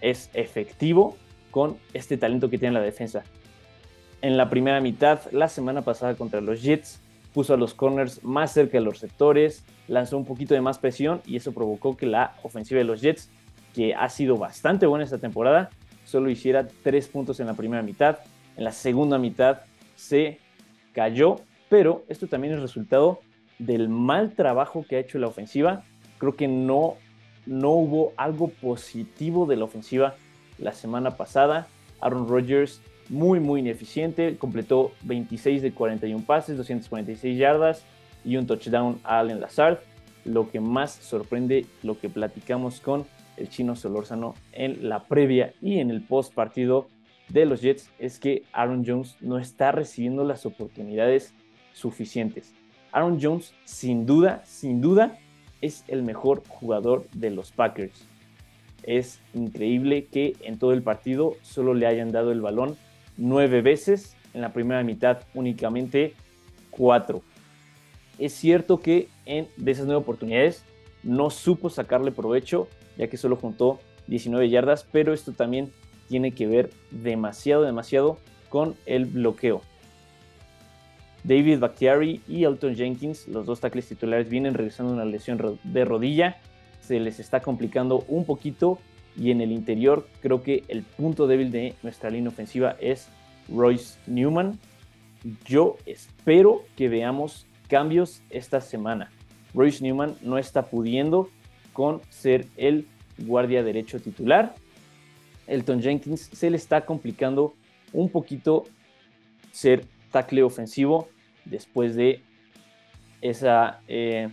es 0.00 0.30
efectivo 0.34 1.16
con 1.50 1.76
este 1.94 2.16
talento 2.16 2.50
que 2.50 2.58
tiene 2.58 2.74
la 2.74 2.82
defensa. 2.82 3.24
En 4.22 4.36
la 4.36 4.50
primera 4.50 4.80
mitad, 4.80 5.20
la 5.32 5.48
semana 5.48 5.82
pasada 5.82 6.14
contra 6.14 6.40
los 6.40 6.62
Jets, 6.62 7.00
puso 7.32 7.54
a 7.54 7.56
los 7.58 7.74
corners 7.74 8.24
más 8.24 8.52
cerca 8.52 8.78
de 8.78 8.84
los 8.84 8.94
receptores, 8.94 9.62
lanzó 9.88 10.16
un 10.16 10.24
poquito 10.24 10.54
de 10.54 10.62
más 10.62 10.78
presión 10.78 11.20
y 11.26 11.36
eso 11.36 11.52
provocó 11.52 11.96
que 11.96 12.06
la 12.06 12.34
ofensiva 12.42 12.78
de 12.78 12.84
los 12.84 13.02
Jets, 13.02 13.30
que 13.74 13.94
ha 13.94 14.08
sido 14.08 14.36
bastante 14.36 14.86
buena 14.86 15.04
esta 15.04 15.18
temporada, 15.18 15.68
solo 16.06 16.30
hiciera 16.30 16.66
tres 16.82 17.08
puntos 17.08 17.38
en 17.40 17.46
la 17.46 17.54
primera 17.54 17.82
mitad. 17.82 18.20
En 18.56 18.64
la 18.64 18.72
segunda 18.72 19.18
mitad 19.18 19.60
se 19.96 20.38
cayó, 20.94 21.40
pero 21.68 22.04
esto 22.08 22.26
también 22.26 22.54
es 22.54 22.60
resultado 22.60 23.20
del 23.58 23.90
mal 23.90 24.32
trabajo 24.32 24.86
que 24.88 24.96
ha 24.96 25.00
hecho 25.00 25.18
la 25.18 25.26
ofensiva. 25.26 25.84
Creo 26.16 26.36
que 26.36 26.48
no, 26.48 26.96
no 27.46 27.70
hubo 27.70 28.12
algo 28.16 28.48
positivo 28.48 29.46
de 29.46 29.56
la 29.56 29.64
ofensiva 29.64 30.14
la 30.58 30.72
semana 30.72 31.16
pasada. 31.16 31.68
Aaron 32.00 32.28
Rodgers 32.28 32.80
muy, 33.08 33.40
muy 33.40 33.60
ineficiente. 33.60 34.36
Completó 34.36 34.92
26 35.04 35.62
de 35.62 35.72
41 35.72 36.24
pases, 36.24 36.56
246 36.56 37.38
yardas 37.38 37.84
y 38.24 38.36
un 38.36 38.46
touchdown 38.46 39.00
a 39.04 39.20
Allen 39.20 39.40
Lazard. 39.40 39.78
Lo 40.24 40.50
que 40.50 40.60
más 40.60 40.92
sorprende, 40.92 41.66
lo 41.82 41.98
que 41.98 42.08
platicamos 42.08 42.80
con 42.80 43.06
el 43.36 43.48
chino 43.48 43.76
Solórzano 43.76 44.34
en 44.52 44.88
la 44.88 45.04
previa 45.04 45.54
y 45.60 45.78
en 45.78 45.90
el 45.90 46.02
post 46.02 46.34
partido 46.34 46.88
de 47.28 47.44
los 47.44 47.60
Jets 47.60 47.90
es 47.98 48.18
que 48.18 48.44
Aaron 48.52 48.84
Jones 48.86 49.16
no 49.20 49.38
está 49.38 49.72
recibiendo 49.72 50.24
las 50.24 50.46
oportunidades 50.46 51.34
suficientes. 51.72 52.54
Aaron 52.92 53.18
Jones, 53.20 53.52
sin 53.64 54.06
duda, 54.06 54.42
sin 54.44 54.80
duda, 54.80 55.18
es 55.60 55.84
el 55.88 56.02
mejor 56.02 56.42
jugador 56.48 57.06
de 57.12 57.30
los 57.30 57.52
Packers. 57.52 58.06
Es 58.82 59.20
increíble 59.34 60.06
que 60.06 60.36
en 60.42 60.58
todo 60.58 60.72
el 60.72 60.82
partido 60.82 61.34
solo 61.42 61.74
le 61.74 61.86
hayan 61.86 62.12
dado 62.12 62.32
el 62.32 62.40
balón 62.40 62.76
nueve 63.16 63.62
veces, 63.62 64.16
en 64.34 64.42
la 64.42 64.52
primera 64.52 64.82
mitad 64.82 65.22
únicamente 65.34 66.14
cuatro. 66.70 67.22
Es 68.18 68.32
cierto 68.32 68.80
que 68.80 69.08
en, 69.24 69.48
de 69.56 69.70
esas 69.70 69.86
nueve 69.86 70.02
oportunidades 70.02 70.64
no 71.02 71.30
supo 71.30 71.70
sacarle 71.70 72.12
provecho 72.12 72.68
ya 72.96 73.08
que 73.08 73.16
solo 73.16 73.36
juntó 73.36 73.78
19 74.06 74.48
yardas, 74.48 74.86
pero 74.90 75.12
esto 75.12 75.32
también 75.32 75.72
tiene 76.08 76.32
que 76.32 76.46
ver 76.46 76.70
demasiado, 76.90 77.62
demasiado 77.62 78.18
con 78.48 78.74
el 78.86 79.06
bloqueo. 79.06 79.62
David 81.26 81.58
Bakhtiari 81.58 82.20
y 82.28 82.44
Elton 82.44 82.76
Jenkins, 82.76 83.26
los 83.26 83.46
dos 83.46 83.58
tackles 83.58 83.88
titulares, 83.88 84.28
vienen 84.28 84.54
regresando 84.54 84.92
una 84.92 85.04
lesión 85.04 85.58
de 85.64 85.84
rodilla. 85.84 86.36
Se 86.80 87.00
les 87.00 87.18
está 87.18 87.40
complicando 87.40 88.04
un 88.06 88.24
poquito 88.24 88.78
y 89.16 89.32
en 89.32 89.40
el 89.40 89.50
interior 89.50 90.06
creo 90.22 90.42
que 90.42 90.62
el 90.68 90.82
punto 90.84 91.26
débil 91.26 91.50
de 91.50 91.74
nuestra 91.82 92.10
línea 92.10 92.28
ofensiva 92.30 92.76
es 92.80 93.08
Royce 93.48 93.98
Newman. 94.06 94.56
Yo 95.44 95.78
espero 95.84 96.62
que 96.76 96.88
veamos 96.88 97.44
cambios 97.66 98.22
esta 98.30 98.60
semana. 98.60 99.10
Royce 99.52 99.82
Newman 99.82 100.14
no 100.22 100.38
está 100.38 100.66
pudiendo 100.66 101.28
con 101.72 102.02
ser 102.08 102.46
el 102.56 102.86
guardia 103.18 103.64
derecho 103.64 103.98
titular. 103.98 104.54
Elton 105.48 105.82
Jenkins 105.82 106.30
se 106.32 106.50
le 106.50 106.56
está 106.56 106.86
complicando 106.86 107.54
un 107.92 108.10
poquito 108.10 108.64
ser 109.50 109.86
tackle 110.12 110.44
ofensivo 110.44 111.08
después 111.46 111.96
de 111.96 112.20
esa 113.22 113.80
eh, 113.88 114.28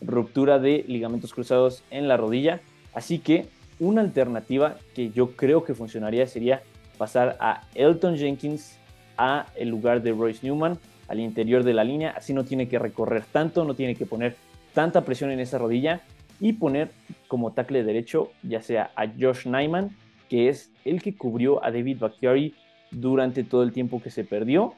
ruptura 0.00 0.58
de 0.58 0.84
ligamentos 0.86 1.32
cruzados 1.32 1.82
en 1.90 2.08
la 2.08 2.16
rodilla. 2.16 2.60
Así 2.92 3.18
que 3.18 3.46
una 3.78 4.02
alternativa 4.02 4.76
que 4.94 5.10
yo 5.10 5.32
creo 5.36 5.64
que 5.64 5.74
funcionaría 5.74 6.26
sería 6.26 6.62
pasar 6.98 7.36
a 7.40 7.62
Elton 7.74 8.16
Jenkins 8.16 8.78
a 9.16 9.46
el 9.56 9.68
lugar 9.68 10.02
de 10.02 10.12
Royce 10.12 10.46
Newman 10.46 10.78
al 11.08 11.20
interior 11.20 11.64
de 11.64 11.74
la 11.74 11.84
línea. 11.84 12.10
Así 12.10 12.32
no 12.32 12.44
tiene 12.44 12.68
que 12.68 12.78
recorrer 12.78 13.24
tanto, 13.32 13.64
no 13.64 13.74
tiene 13.74 13.94
que 13.94 14.06
poner 14.06 14.36
tanta 14.74 15.02
presión 15.02 15.30
en 15.30 15.40
esa 15.40 15.58
rodilla 15.58 16.02
y 16.40 16.54
poner 16.54 16.90
como 17.28 17.52
tackle 17.52 17.82
derecho 17.84 18.30
ya 18.42 18.62
sea 18.62 18.90
a 18.96 19.06
Josh 19.06 19.46
Nyman, 19.46 19.90
que 20.28 20.48
es 20.48 20.70
el 20.84 21.02
que 21.02 21.14
cubrió 21.14 21.62
a 21.64 21.70
David 21.70 21.98
Bakhtiari 22.00 22.54
durante 22.90 23.44
todo 23.44 23.62
el 23.62 23.72
tiempo 23.72 24.00
que 24.02 24.10
se 24.10 24.24
perdió. 24.24 24.74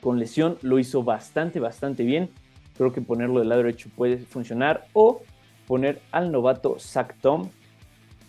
Con 0.00 0.18
lesión 0.18 0.58
lo 0.62 0.78
hizo 0.78 1.02
bastante, 1.02 1.60
bastante 1.60 2.04
bien. 2.04 2.30
Creo 2.76 2.92
que 2.92 3.00
ponerlo 3.00 3.40
del 3.40 3.48
lado 3.48 3.62
derecho 3.62 3.90
puede 3.94 4.18
funcionar. 4.18 4.86
O 4.92 5.22
poner 5.66 6.00
al 6.12 6.30
novato 6.32 6.78
Zach 6.78 7.14
Tom. 7.20 7.50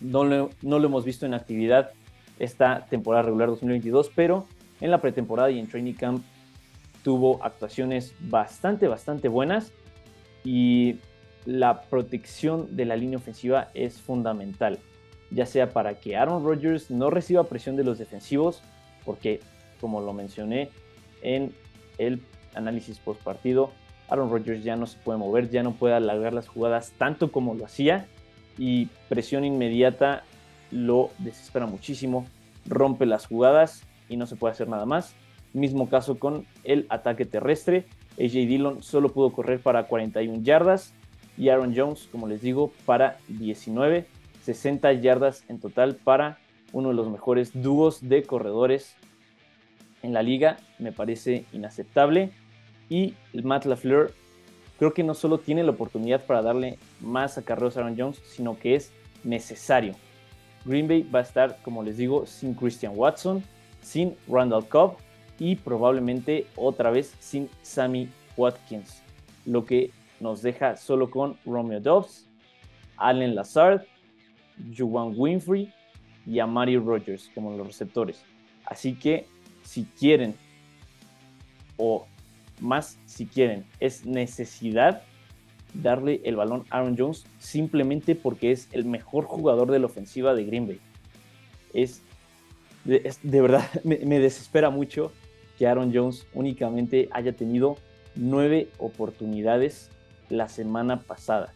No 0.00 0.24
lo, 0.24 0.50
no 0.62 0.78
lo 0.78 0.86
hemos 0.86 1.04
visto 1.04 1.26
en 1.26 1.34
actividad 1.34 1.90
esta 2.38 2.86
temporada 2.86 3.24
regular 3.24 3.48
2022, 3.48 4.10
pero 4.14 4.46
en 4.80 4.90
la 4.90 5.00
pretemporada 5.00 5.50
y 5.50 5.58
en 5.58 5.68
training 5.68 5.92
camp 5.92 6.24
tuvo 7.04 7.42
actuaciones 7.44 8.14
bastante, 8.20 8.88
bastante 8.88 9.28
buenas. 9.28 9.72
Y 10.42 10.96
la 11.44 11.82
protección 11.82 12.76
de 12.76 12.84
la 12.84 12.96
línea 12.96 13.18
ofensiva 13.18 13.68
es 13.74 14.00
fundamental, 14.00 14.78
ya 15.30 15.46
sea 15.46 15.70
para 15.70 15.94
que 15.94 16.16
Aaron 16.16 16.44
Rodgers 16.44 16.90
no 16.90 17.10
reciba 17.10 17.44
presión 17.44 17.76
de 17.76 17.84
los 17.84 17.98
defensivos, 17.98 18.62
porque 19.04 19.40
como 19.80 20.00
lo 20.00 20.12
mencioné 20.12 20.70
en 21.22 21.52
el 21.98 22.20
análisis 22.54 22.98
post 22.98 23.22
partido, 23.22 23.70
Aaron 24.08 24.30
Rodgers 24.30 24.64
ya 24.64 24.76
no 24.76 24.86
se 24.86 24.98
puede 24.98 25.18
mover, 25.18 25.50
ya 25.50 25.62
no 25.62 25.72
puede 25.72 25.94
alargar 25.94 26.32
las 26.32 26.48
jugadas 26.48 26.92
tanto 26.98 27.30
como 27.30 27.54
lo 27.54 27.64
hacía 27.64 28.06
y 28.58 28.86
presión 29.08 29.44
inmediata 29.44 30.24
lo 30.70 31.10
desespera 31.18 31.66
muchísimo, 31.66 32.26
rompe 32.66 33.06
las 33.06 33.26
jugadas 33.26 33.82
y 34.08 34.16
no 34.16 34.26
se 34.26 34.36
puede 34.36 34.52
hacer 34.52 34.68
nada 34.68 34.86
más. 34.86 35.14
Mismo 35.52 35.88
caso 35.88 36.18
con 36.18 36.46
el 36.64 36.86
ataque 36.90 37.24
terrestre. 37.24 37.86
AJ 38.20 38.32
Dillon 38.32 38.82
solo 38.82 39.08
pudo 39.10 39.32
correr 39.32 39.60
para 39.60 39.84
41 39.84 40.42
yardas, 40.42 40.92
y 41.36 41.48
Aaron 41.48 41.74
Jones, 41.74 42.08
como 42.12 42.28
les 42.28 42.42
digo, 42.42 42.72
para 42.84 43.16
19, 43.28 44.06
60 44.42 44.92
yardas 44.94 45.44
en 45.48 45.58
total 45.58 45.96
para 45.96 46.38
uno 46.72 46.90
de 46.90 46.94
los 46.94 47.08
mejores 47.08 47.50
dúos 47.54 48.06
de 48.08 48.22
corredores 48.24 48.94
en 50.02 50.12
la 50.12 50.22
liga. 50.22 50.58
Me 50.78 50.92
parece 50.92 51.44
inaceptable. 51.52 52.30
Y 52.88 53.14
Matt 53.32 53.66
LaFleur 53.66 54.12
creo 54.78 54.94
que 54.94 55.04
no 55.04 55.14
solo 55.14 55.38
tiene 55.38 55.62
la 55.62 55.70
oportunidad 55.70 56.24
para 56.24 56.42
darle 56.42 56.78
más 57.00 57.38
acarreos 57.38 57.76
a 57.76 57.80
Aaron 57.80 57.96
Jones, 57.98 58.20
sino 58.24 58.58
que 58.58 58.74
es 58.74 58.92
necesario. 59.24 59.94
Green 60.64 60.88
Bay 60.88 61.02
va 61.02 61.20
a 61.20 61.22
estar, 61.22 61.58
como 61.62 61.82
les 61.82 61.96
digo, 61.96 62.26
sin 62.26 62.54
Christian 62.54 62.92
Watson, 62.96 63.42
sin 63.80 64.16
Randall 64.28 64.68
Cobb 64.68 64.96
y 65.38 65.56
probablemente 65.56 66.46
otra 66.56 66.90
vez 66.90 67.14
sin 67.18 67.48
Sammy 67.62 68.08
Watkins. 68.36 69.02
Lo 69.46 69.64
que 69.64 69.90
nos 70.20 70.42
deja 70.42 70.76
solo 70.76 71.10
con 71.10 71.36
Romeo 71.46 71.80
Dobbs, 71.80 72.26
Allen 72.96 73.34
Lazard, 73.34 73.82
Juwan 74.76 75.14
Winfrey 75.16 75.72
y 76.26 76.38
Amari 76.38 76.76
Rogers 76.76 77.30
como 77.34 77.56
los 77.56 77.66
receptores. 77.66 78.22
Así 78.66 78.94
que 78.94 79.26
si 79.70 79.84
quieren, 79.84 80.34
o 81.76 82.04
más 82.58 82.98
si 83.06 83.26
quieren, 83.26 83.64
es 83.78 84.04
necesidad 84.04 85.02
darle 85.74 86.20
el 86.24 86.34
balón 86.34 86.64
a 86.70 86.78
Aaron 86.78 86.96
Jones 86.98 87.24
simplemente 87.38 88.16
porque 88.16 88.50
es 88.50 88.66
el 88.72 88.84
mejor 88.84 89.26
jugador 89.26 89.70
de 89.70 89.78
la 89.78 89.86
ofensiva 89.86 90.34
de 90.34 90.44
Green 90.44 90.66
Bay. 90.66 90.80
Es 91.72 92.02
de, 92.84 93.40
verdad, 93.40 93.64
me, 93.84 93.98
me, 93.98 94.18
desespera 94.18 94.70
mucho 94.70 95.12
que 95.56 95.68
Aaron 95.68 95.92
Jones 95.94 96.26
únicamente 96.34 97.08
haya 97.12 97.36
tenido 97.36 97.76
nueve 98.16 98.70
oportunidades 98.78 99.88
la 100.30 100.48
semana 100.48 101.02
pasada. 101.02 101.54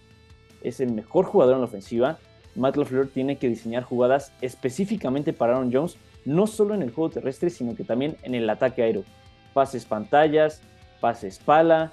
Es 0.62 0.78
el 0.78 0.92
mejor 0.92 1.24
jugador 1.24 1.54
en 1.54 1.62
la 1.62 1.66
ofensiva. 1.66 2.20
Matt 2.54 2.76
LaFleur 2.76 3.08
tiene 3.08 3.38
que 3.38 3.48
diseñar 3.48 3.82
jugadas 3.82 4.32
específicamente 4.40 5.32
para 5.32 5.56
Aaron 5.56 5.72
Jones, 5.72 5.96
no 6.24 6.46
solo 6.46 6.74
en 6.74 6.82
el 6.82 6.90
juego 6.90 7.10
terrestre, 7.10 7.50
sino 7.50 7.74
que 7.74 7.84
también 7.84 8.16
en 8.22 8.34
el 8.34 8.48
ataque 8.48 8.82
aéreo. 8.82 9.04
Pases 9.52 9.84
pantallas, 9.84 10.62
pases 11.00 11.38
pala, 11.38 11.92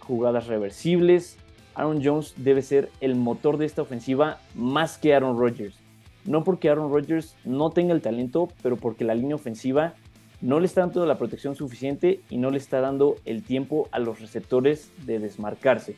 jugadas 0.00 0.46
reversibles. 0.46 1.38
Aaron 1.74 2.04
Jones 2.04 2.34
debe 2.36 2.62
ser 2.62 2.90
el 3.00 3.14
motor 3.14 3.56
de 3.56 3.66
esta 3.66 3.82
ofensiva 3.82 4.40
más 4.54 4.98
que 4.98 5.14
Aaron 5.14 5.38
Rodgers. 5.38 5.76
No 6.24 6.44
porque 6.44 6.68
Aaron 6.68 6.92
Rodgers 6.92 7.36
no 7.44 7.70
tenga 7.70 7.94
el 7.94 8.02
talento, 8.02 8.48
pero 8.62 8.76
porque 8.76 9.04
la 9.04 9.14
línea 9.14 9.36
ofensiva 9.36 9.94
no 10.40 10.58
le 10.58 10.66
está 10.66 10.82
dando 10.82 11.06
la 11.06 11.18
protección 11.18 11.54
suficiente 11.54 12.20
y 12.28 12.38
no 12.38 12.50
le 12.50 12.58
está 12.58 12.80
dando 12.80 13.16
el 13.24 13.42
tiempo 13.42 13.88
a 13.92 13.98
los 13.98 14.20
receptores 14.20 14.90
de 15.06 15.18
desmarcarse. 15.18 15.96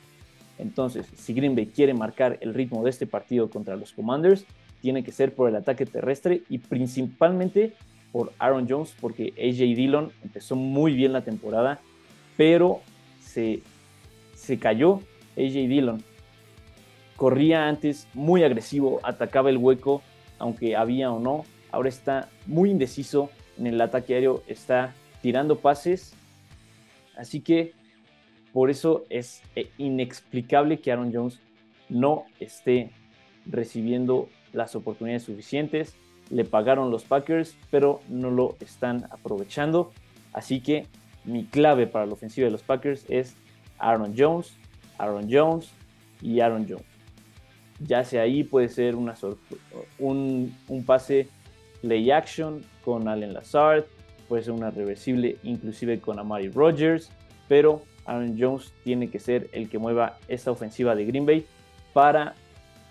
Entonces, 0.58 1.06
si 1.16 1.32
Green 1.32 1.56
Bay 1.56 1.66
quiere 1.66 1.94
marcar 1.94 2.38
el 2.40 2.54
ritmo 2.54 2.84
de 2.84 2.90
este 2.90 3.06
partido 3.06 3.50
contra 3.50 3.76
los 3.76 3.92
Commanders, 3.92 4.44
tiene 4.82 5.04
que 5.04 5.12
ser 5.12 5.32
por 5.32 5.48
el 5.48 5.56
ataque 5.56 5.86
terrestre 5.86 6.42
y 6.50 6.58
principalmente 6.58 7.72
por 8.10 8.32
Aaron 8.38 8.66
Jones, 8.68 8.94
porque 9.00 9.32
AJ 9.38 9.76
Dillon 9.76 10.12
empezó 10.22 10.56
muy 10.56 10.92
bien 10.94 11.14
la 11.14 11.22
temporada, 11.22 11.80
pero 12.36 12.80
se, 13.20 13.62
se 14.34 14.58
cayó 14.58 14.96
AJ 15.36 15.68
Dillon. 15.68 16.02
Corría 17.16 17.68
antes 17.68 18.08
muy 18.12 18.42
agresivo, 18.42 19.00
atacaba 19.04 19.48
el 19.48 19.56
hueco, 19.56 20.02
aunque 20.38 20.76
había 20.76 21.10
o 21.12 21.20
no. 21.20 21.44
Ahora 21.70 21.88
está 21.88 22.28
muy 22.46 22.70
indeciso 22.70 23.30
en 23.58 23.68
el 23.68 23.80
ataque 23.80 24.14
aéreo, 24.14 24.42
está 24.48 24.92
tirando 25.22 25.58
pases. 25.58 26.14
Así 27.16 27.40
que 27.40 27.72
por 28.52 28.68
eso 28.68 29.04
es 29.08 29.42
eh, 29.54 29.70
inexplicable 29.78 30.80
que 30.80 30.90
Aaron 30.90 31.12
Jones 31.14 31.38
no 31.88 32.24
esté 32.40 32.90
recibiendo 33.46 34.28
las 34.52 34.74
oportunidades 34.76 35.24
suficientes. 35.24 35.94
Le 36.30 36.44
pagaron 36.44 36.90
los 36.90 37.04
Packers, 37.04 37.56
pero 37.70 38.00
no 38.08 38.30
lo 38.30 38.56
están 38.60 39.06
aprovechando. 39.10 39.92
Así 40.32 40.60
que 40.60 40.86
mi 41.24 41.44
clave 41.44 41.86
para 41.86 42.06
la 42.06 42.14
ofensiva 42.14 42.46
de 42.46 42.50
los 42.50 42.62
Packers 42.62 43.04
es 43.08 43.36
Aaron 43.78 44.14
Jones, 44.16 44.54
Aaron 44.98 45.28
Jones 45.30 45.70
y 46.20 46.40
Aaron 46.40 46.66
Jones. 46.68 46.86
Ya 47.80 48.04
sea 48.04 48.22
ahí 48.22 48.44
puede 48.44 48.68
ser 48.68 48.94
una 48.94 49.14
un, 49.98 50.56
un 50.68 50.84
pase 50.84 51.28
play 51.80 52.10
action 52.10 52.64
con 52.84 53.08
Allen 53.08 53.34
Lazard, 53.34 53.84
puede 54.28 54.44
ser 54.44 54.52
una 54.52 54.70
reversible 54.70 55.36
inclusive 55.42 56.00
con 56.00 56.18
Amari 56.18 56.48
Rogers, 56.48 57.10
pero 57.48 57.82
Aaron 58.04 58.36
Jones 58.38 58.72
tiene 58.84 59.10
que 59.10 59.18
ser 59.18 59.48
el 59.52 59.68
que 59.68 59.78
mueva 59.78 60.18
esta 60.28 60.50
ofensiva 60.50 60.94
de 60.94 61.04
Green 61.04 61.26
Bay 61.26 61.44
para 61.92 62.34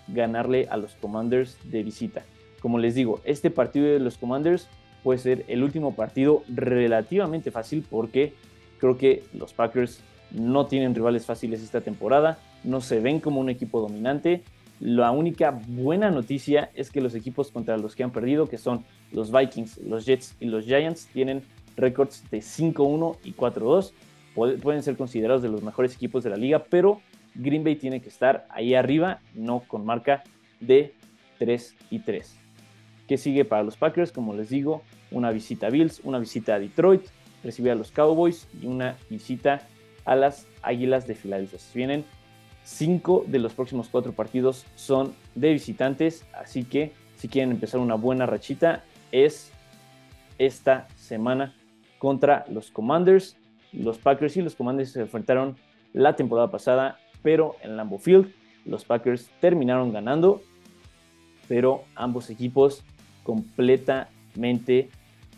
ganarle 0.08 0.66
a 0.70 0.76
los 0.76 0.94
Commanders 0.94 1.56
de 1.64 1.82
visita. 1.82 2.22
Como 2.60 2.78
les 2.78 2.94
digo, 2.94 3.20
este 3.24 3.50
partido 3.50 3.86
de 3.86 3.98
los 3.98 4.18
Commanders 4.18 4.68
puede 5.02 5.18
ser 5.18 5.44
el 5.48 5.62
último 5.62 5.94
partido 5.94 6.42
relativamente 6.48 7.50
fácil 7.50 7.84
porque 7.88 8.34
creo 8.78 8.96
que 8.96 9.24
los 9.34 9.52
Packers 9.52 10.00
no 10.30 10.66
tienen 10.66 10.94
rivales 10.94 11.26
fáciles 11.26 11.62
esta 11.62 11.80
temporada, 11.80 12.38
no 12.64 12.80
se 12.80 13.00
ven 13.00 13.20
como 13.20 13.40
un 13.40 13.50
equipo 13.50 13.80
dominante. 13.80 14.42
La 14.80 15.10
única 15.10 15.60
buena 15.68 16.10
noticia 16.10 16.70
es 16.74 16.90
que 16.90 17.00
los 17.00 17.14
equipos 17.14 17.50
contra 17.50 17.76
los 17.76 17.94
que 17.94 18.02
han 18.02 18.10
perdido, 18.10 18.48
que 18.48 18.58
son 18.58 18.84
los 19.12 19.30
Vikings, 19.30 19.78
los 19.78 20.06
Jets 20.06 20.34
y 20.40 20.46
los 20.46 20.64
Giants, 20.64 21.06
tienen 21.12 21.42
récords 21.76 22.24
de 22.30 22.38
5-1 22.38 23.18
y 23.24 23.32
4-2. 23.34 23.92
Pueden 24.34 24.82
ser 24.82 24.96
considerados 24.96 25.42
de 25.42 25.48
los 25.48 25.62
mejores 25.62 25.94
equipos 25.94 26.24
de 26.24 26.30
la 26.30 26.36
liga, 26.36 26.64
pero 26.68 27.00
Green 27.34 27.64
Bay 27.64 27.76
tiene 27.76 28.00
que 28.00 28.08
estar 28.08 28.46
ahí 28.50 28.74
arriba, 28.74 29.20
no 29.34 29.60
con 29.60 29.84
marca 29.84 30.22
de 30.60 30.94
3 31.38 31.74
y 31.90 31.98
3. 32.00 32.36
¿Qué 33.08 33.18
sigue 33.18 33.44
para 33.44 33.62
los 33.62 33.76
Packers? 33.76 34.12
Como 34.12 34.34
les 34.34 34.48
digo, 34.48 34.82
una 35.10 35.30
visita 35.30 35.66
a 35.66 35.70
Bills, 35.70 36.00
una 36.04 36.18
visita 36.18 36.54
a 36.54 36.58
Detroit, 36.58 37.02
recibir 37.42 37.72
a 37.72 37.74
los 37.74 37.90
Cowboys 37.90 38.48
y 38.60 38.66
una 38.66 38.96
visita 39.10 39.62
a 40.04 40.14
las 40.14 40.46
Águilas 40.62 41.06
de 41.06 41.14
Filadelfia. 41.14 41.58
Vienen 41.74 42.04
cinco 42.64 43.24
de 43.26 43.38
los 43.38 43.54
próximos 43.54 43.88
cuatro 43.88 44.12
partidos 44.12 44.66
son 44.76 45.14
de 45.34 45.52
visitantes, 45.52 46.24
así 46.32 46.64
que 46.64 46.92
si 47.16 47.28
quieren 47.28 47.50
empezar 47.50 47.80
una 47.80 47.94
buena 47.94 48.26
rachita 48.26 48.84
es 49.10 49.52
esta 50.38 50.88
semana 50.96 51.54
contra 51.98 52.44
los 52.48 52.70
Commanders. 52.70 53.36
Los 53.72 53.98
Packers 53.98 54.36
y 54.36 54.42
los 54.42 54.54
Commanders 54.54 54.92
se 54.92 55.00
enfrentaron 55.00 55.56
la 55.92 56.16
temporada 56.16 56.50
pasada, 56.50 56.98
pero 57.22 57.56
en 57.62 57.76
Lambeau 57.76 57.98
Field 57.98 58.32
los 58.64 58.84
Packers 58.84 59.30
terminaron 59.40 59.92
ganando, 59.92 60.42
pero 61.48 61.84
ambos 61.94 62.30
equipos 62.30 62.84
completamente 63.22 64.88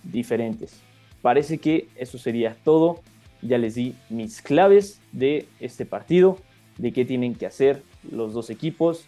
diferentes. 0.02 0.80
Parece 1.22 1.58
que 1.58 1.88
eso 1.96 2.18
sería 2.18 2.56
todo. 2.64 3.00
Ya 3.40 3.58
les 3.58 3.74
di 3.74 3.94
mis 4.10 4.40
claves 4.42 5.00
de 5.12 5.46
este 5.60 5.86
partido, 5.86 6.38
de 6.78 6.92
qué 6.92 7.04
tienen 7.04 7.34
que 7.34 7.46
hacer 7.46 7.82
los 8.10 8.32
dos 8.32 8.50
equipos 8.50 9.06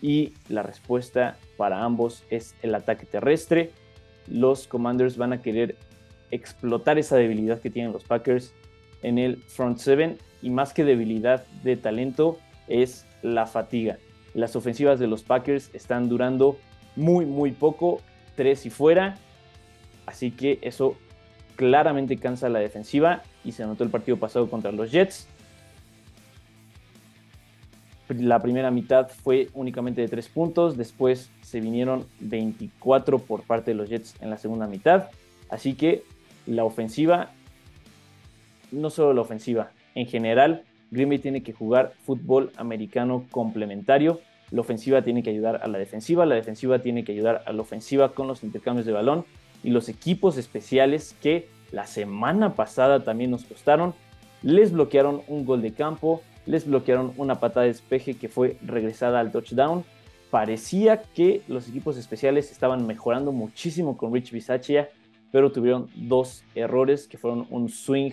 y 0.00 0.34
la 0.48 0.62
respuesta 0.62 1.36
para 1.56 1.84
ambos 1.84 2.24
es 2.30 2.54
el 2.62 2.74
ataque 2.74 3.06
terrestre. 3.06 3.70
Los 4.28 4.66
Commanders 4.66 5.16
van 5.16 5.32
a 5.32 5.42
querer 5.42 5.76
explotar 6.30 6.98
esa 6.98 7.16
debilidad 7.16 7.60
que 7.60 7.70
tienen 7.70 7.92
los 7.92 8.04
Packers 8.04 8.52
en 9.02 9.18
el 9.18 9.36
front 9.36 9.78
seven 9.78 10.18
y 10.42 10.50
más 10.50 10.74
que 10.74 10.84
debilidad 10.84 11.46
de 11.62 11.76
talento 11.76 12.38
es 12.68 13.06
la 13.22 13.46
fatiga. 13.46 13.98
Las 14.34 14.56
ofensivas 14.56 14.98
de 14.98 15.06
los 15.06 15.22
Packers 15.22 15.70
están 15.72 16.08
durando 16.08 16.58
muy 16.96 17.24
muy 17.24 17.52
poco, 17.52 18.00
tres 18.34 18.66
y 18.66 18.70
fuera, 18.70 19.16
así 20.06 20.30
que 20.30 20.58
eso 20.62 20.96
claramente 21.56 22.16
cansa 22.16 22.48
la 22.48 22.58
defensiva 22.58 23.22
y 23.44 23.52
se 23.52 23.64
notó 23.64 23.84
el 23.84 23.90
partido 23.90 24.16
pasado 24.16 24.50
contra 24.50 24.72
los 24.72 24.90
Jets. 24.90 25.28
La 28.08 28.42
primera 28.42 28.70
mitad 28.70 29.08
fue 29.08 29.48
únicamente 29.54 30.00
de 30.00 30.08
tres 30.08 30.28
puntos, 30.28 30.76
después 30.76 31.30
se 31.40 31.60
vinieron 31.60 32.06
24 32.20 33.20
por 33.20 33.42
parte 33.42 33.70
de 33.70 33.76
los 33.76 33.88
Jets 33.88 34.16
en 34.20 34.28
la 34.28 34.38
segunda 34.38 34.66
mitad, 34.66 35.08
así 35.48 35.74
que 35.74 36.02
la 36.46 36.64
ofensiva, 36.64 37.30
no 38.70 38.90
solo 38.90 39.14
la 39.14 39.20
ofensiva, 39.20 39.70
en 39.94 40.06
general 40.06 40.64
Green 40.92 41.08
Bay 41.08 41.18
tiene 41.18 41.42
que 41.42 41.54
jugar 41.54 41.94
fútbol 42.04 42.52
americano 42.58 43.24
complementario. 43.30 44.20
La 44.50 44.60
ofensiva 44.60 45.00
tiene 45.00 45.22
que 45.22 45.30
ayudar 45.30 45.60
a 45.62 45.66
la 45.66 45.78
defensiva, 45.78 46.26
la 46.26 46.34
defensiva 46.34 46.80
tiene 46.80 47.02
que 47.02 47.12
ayudar 47.12 47.42
a 47.46 47.52
la 47.54 47.62
ofensiva 47.62 48.12
con 48.12 48.28
los 48.28 48.44
intercambios 48.44 48.84
de 48.84 48.92
balón 48.92 49.24
y 49.64 49.70
los 49.70 49.88
equipos 49.88 50.36
especiales 50.36 51.16
que 51.22 51.48
la 51.70 51.86
semana 51.86 52.54
pasada 52.54 53.02
también 53.02 53.30
nos 53.30 53.44
costaron. 53.44 53.94
Les 54.42 54.70
bloquearon 54.70 55.22
un 55.28 55.46
gol 55.46 55.62
de 55.62 55.72
campo, 55.72 56.20
les 56.44 56.66
bloquearon 56.66 57.14
una 57.16 57.40
patada 57.40 57.62
de 57.62 57.72
despeje 57.72 58.14
que 58.18 58.28
fue 58.28 58.58
regresada 58.60 59.18
al 59.18 59.32
touchdown. 59.32 59.84
Parecía 60.30 61.00
que 61.14 61.40
los 61.48 61.68
equipos 61.70 61.96
especiales 61.96 62.52
estaban 62.52 62.86
mejorando 62.86 63.32
muchísimo 63.32 63.96
con 63.96 64.12
Rich 64.12 64.32
Bisaccia, 64.32 64.90
pero 65.30 65.52
tuvieron 65.52 65.88
dos 65.94 66.44
errores 66.54 67.08
que 67.08 67.16
fueron 67.16 67.46
un 67.48 67.70
swing 67.70 68.12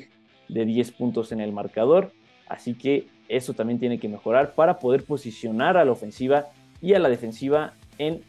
de 0.50 0.66
10 0.66 0.92
puntos 0.92 1.32
en 1.32 1.40
el 1.40 1.54
marcador. 1.54 2.12
Así 2.48 2.74
que 2.74 3.08
eso 3.30 3.54
también 3.54 3.80
tiene 3.80 4.00
que 4.00 4.10
mejorar 4.10 4.54
para 4.56 4.80
poder 4.80 5.06
posicionar 5.06 5.78
a 5.78 5.86
la 5.86 5.92
ofensiva 5.92 6.48
y 6.82 6.94
a 6.94 7.00
la 7.00 7.10
defensiva 7.10 7.74
en 7.98 8.22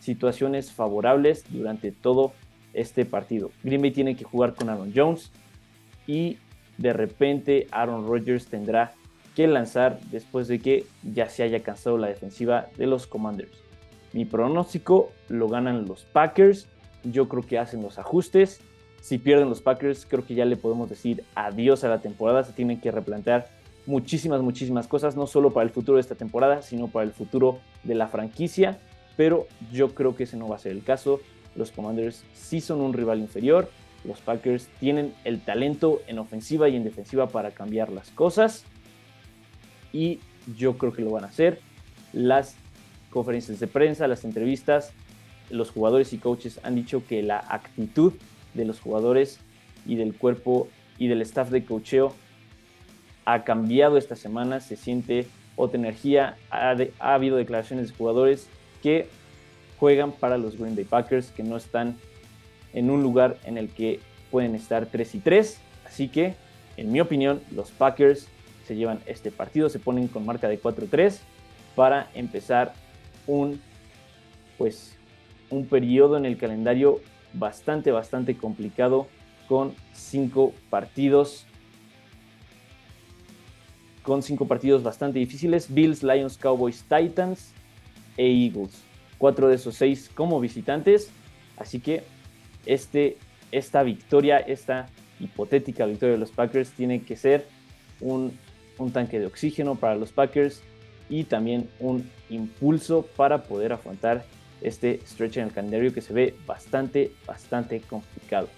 situaciones 0.00 0.72
favorables 0.72 1.44
durante 1.50 1.92
todo 1.92 2.32
este 2.72 3.04
partido. 3.04 3.50
Green 3.62 3.82
Bay 3.82 3.90
tiene 3.90 4.16
que 4.16 4.24
jugar 4.24 4.54
con 4.54 4.68
Aaron 4.68 4.92
Jones 4.94 5.30
y 6.06 6.38
de 6.78 6.92
repente 6.92 7.66
Aaron 7.70 8.06
Rodgers 8.06 8.46
tendrá 8.46 8.92
que 9.34 9.46
lanzar 9.46 10.00
después 10.10 10.48
de 10.48 10.58
que 10.58 10.86
ya 11.02 11.28
se 11.28 11.42
haya 11.42 11.62
cansado 11.62 11.98
la 11.98 12.08
defensiva 12.08 12.68
de 12.76 12.86
los 12.86 13.06
Commanders. 13.06 13.52
Mi 14.12 14.24
pronóstico 14.24 15.12
lo 15.28 15.48
ganan 15.48 15.86
los 15.86 16.04
Packers. 16.04 16.66
Yo 17.04 17.28
creo 17.28 17.42
que 17.42 17.58
hacen 17.58 17.82
los 17.82 17.98
ajustes. 17.98 18.60
Si 19.00 19.18
pierden 19.18 19.48
los 19.48 19.62
Packers, 19.62 20.06
creo 20.06 20.26
que 20.26 20.34
ya 20.34 20.44
le 20.44 20.56
podemos 20.56 20.88
decir 20.88 21.24
adiós 21.34 21.84
a 21.84 21.88
la 21.88 22.00
temporada. 22.00 22.44
Se 22.44 22.52
tienen 22.52 22.80
que 22.80 22.90
replantear 22.90 23.48
muchísimas, 23.86 24.42
muchísimas 24.42 24.86
cosas, 24.86 25.16
no 25.16 25.26
solo 25.26 25.52
para 25.52 25.64
el 25.64 25.70
futuro 25.70 25.96
de 25.96 26.02
esta 26.02 26.14
temporada, 26.14 26.62
sino 26.62 26.88
para 26.88 27.04
el 27.04 27.12
futuro 27.12 27.58
de 27.84 27.94
la 27.94 28.08
franquicia, 28.08 28.78
pero 29.16 29.46
yo 29.72 29.94
creo 29.94 30.14
que 30.14 30.24
ese 30.24 30.36
no 30.36 30.46
va 30.46 30.56
a 30.56 30.58
ser 30.58 30.72
el 30.72 30.84
caso. 30.84 31.20
Los 31.56 31.70
Commanders 31.70 32.22
sí 32.34 32.60
son 32.60 32.80
un 32.80 32.92
rival 32.92 33.18
inferior, 33.18 33.70
los 34.04 34.20
Packers 34.20 34.68
tienen 34.78 35.14
el 35.24 35.40
talento 35.40 36.02
en 36.06 36.18
ofensiva 36.18 36.68
y 36.68 36.76
en 36.76 36.84
defensiva 36.84 37.28
para 37.28 37.50
cambiar 37.50 37.90
las 37.90 38.10
cosas 38.10 38.64
y 39.92 40.20
yo 40.56 40.78
creo 40.78 40.92
que 40.92 41.02
lo 41.02 41.10
van 41.10 41.24
a 41.24 41.28
hacer. 41.28 41.60
Las 42.12 42.56
conferencias 43.10 43.58
de 43.58 43.66
prensa, 43.66 44.06
las 44.06 44.24
entrevistas, 44.24 44.92
los 45.50 45.70
jugadores 45.70 46.12
y 46.12 46.18
coaches 46.18 46.60
han 46.62 46.74
dicho 46.74 47.02
que 47.06 47.22
la 47.22 47.38
actitud 47.38 48.12
de 48.58 48.66
los 48.66 48.80
jugadores 48.80 49.40
y 49.86 49.96
del 49.96 50.14
cuerpo 50.14 50.68
y 50.98 51.08
del 51.08 51.22
staff 51.22 51.48
de 51.48 51.64
cocheo 51.64 52.14
ha 53.24 53.44
cambiado 53.44 53.96
esta 53.96 54.16
semana, 54.16 54.60
se 54.60 54.76
siente 54.76 55.26
otra 55.56 55.78
energía, 55.78 56.36
ha, 56.50 56.76
ha, 56.98 57.14
habido 57.14 57.36
declaraciones 57.36 57.88
de 57.88 57.94
jugadores 57.94 58.48
que 58.82 59.08
juegan 59.78 60.12
para 60.12 60.38
los 60.38 60.58
Green 60.58 60.76
Bay 60.76 60.84
Packers, 60.84 61.30
que 61.30 61.42
no 61.42 61.56
están 61.56 61.96
en 62.72 62.90
un 62.90 63.02
lugar 63.02 63.38
en 63.44 63.58
el 63.58 63.68
que 63.70 64.00
pueden 64.30 64.54
estar 64.54 64.86
3 64.86 65.14
y 65.14 65.18
3, 65.20 65.60
así 65.86 66.08
que 66.08 66.34
en 66.76 66.92
mi 66.92 67.00
opinión 67.00 67.40
los 67.50 67.70
Packers 67.70 68.28
se 68.66 68.76
llevan 68.76 69.00
este 69.06 69.30
partido, 69.30 69.68
se 69.68 69.78
ponen 69.78 70.08
con 70.08 70.26
marca 70.26 70.48
de 70.48 70.60
4-3 70.60 71.18
para 71.74 72.10
empezar 72.14 72.74
un 73.26 73.60
pues 74.58 74.96
un 75.50 75.66
periodo 75.66 76.16
en 76.16 76.26
el 76.26 76.36
calendario 76.36 77.00
bastante 77.38 77.90
bastante 77.90 78.36
complicado 78.36 79.06
con 79.48 79.74
cinco 79.92 80.52
partidos. 80.70 81.46
Con 84.02 84.22
cinco 84.22 84.46
partidos 84.46 84.82
bastante 84.82 85.18
difíciles. 85.18 85.72
Bills, 85.72 86.02
Lions, 86.02 86.36
Cowboys, 86.38 86.84
Titans 86.88 87.52
e 88.16 88.46
Eagles. 88.46 88.82
Cuatro 89.18 89.48
de 89.48 89.56
esos 89.56 89.74
seis 89.74 90.10
como 90.14 90.40
visitantes. 90.40 91.10
Así 91.56 91.80
que 91.80 92.04
este, 92.66 93.16
esta 93.50 93.82
victoria 93.82 94.38
esta 94.38 94.88
hipotética 95.20 95.86
victoria 95.86 96.14
de 96.14 96.20
los 96.20 96.30
Packers 96.30 96.70
tiene 96.70 97.02
que 97.02 97.16
ser 97.16 97.46
un 98.00 98.32
un 98.78 98.92
tanque 98.92 99.18
de 99.18 99.26
oxígeno 99.26 99.74
para 99.74 99.96
los 99.96 100.12
Packers 100.12 100.62
y 101.08 101.24
también 101.24 101.68
un 101.80 102.08
impulso 102.30 103.02
para 103.16 103.42
poder 103.44 103.72
afrontar 103.72 104.24
este 104.60 105.00
stretch 105.06 105.38
en 105.38 105.44
el 105.44 105.52
calendario 105.52 105.92
que 105.92 106.00
se 106.00 106.12
ve 106.12 106.34
bastante, 106.46 107.12
bastante 107.26 107.80
complicado. 107.80 108.48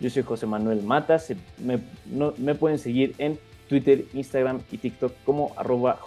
Yo 0.00 0.08
soy 0.08 0.22
José 0.22 0.46
Manuel 0.46 0.82
Matas, 0.82 1.32
me, 1.58 2.54
pueden 2.54 2.78
seguir 2.78 3.14
en 3.18 3.38
Twitter, 3.68 4.06
Instagram 4.14 4.62
y 4.72 4.78
TikTok 4.78 5.12
como 5.24 5.52
arroba 5.56 6.00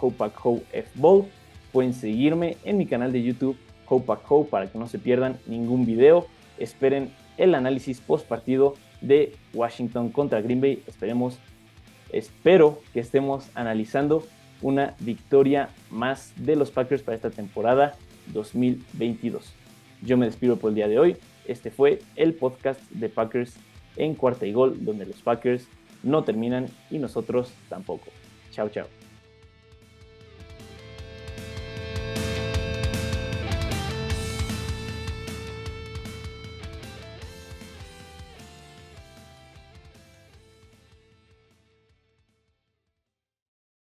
Pueden 1.71 1.93
seguirme 1.93 2.57
en 2.63 2.77
mi 2.77 2.85
canal 2.85 3.11
de 3.11 3.23
YouTube 3.23 3.57
Hope 3.87 4.49
para 4.49 4.67
que 4.67 4.79
no 4.79 4.87
se 4.87 4.99
pierdan 4.99 5.37
ningún 5.45 5.85
video. 5.85 6.27
Esperen 6.57 7.11
el 7.37 7.55
análisis 7.55 8.01
post 8.01 8.27
partido 8.27 8.75
de 9.01 9.35
Washington 9.53 10.09
contra 10.09 10.41
Green 10.41 10.61
Bay. 10.61 10.83
Esperemos 10.87 11.37
espero 12.11 12.79
que 12.93 12.99
estemos 12.99 13.49
analizando 13.55 14.25
una 14.61 14.95
victoria 14.99 15.69
más 15.89 16.33
de 16.37 16.55
los 16.55 16.71
Packers 16.71 17.01
para 17.03 17.15
esta 17.15 17.29
temporada 17.29 17.95
2022. 18.27 19.53
Yo 20.01 20.17
me 20.17 20.25
despido 20.25 20.57
por 20.57 20.69
el 20.69 20.75
día 20.75 20.87
de 20.87 20.99
hoy. 20.99 21.17
Este 21.45 21.71
fue 21.71 22.01
el 22.15 22.33
podcast 22.33 22.81
de 22.91 23.09
Packers 23.09 23.55
en 23.95 24.15
cuarta 24.15 24.45
y 24.45 24.53
gol, 24.53 24.83
donde 24.83 25.05
los 25.05 25.21
Packers 25.21 25.67
no 26.03 26.23
terminan 26.23 26.67
y 26.89 26.99
nosotros 26.99 27.51
tampoco. 27.69 28.07
Chao, 28.51 28.69
chao. 28.69 29.02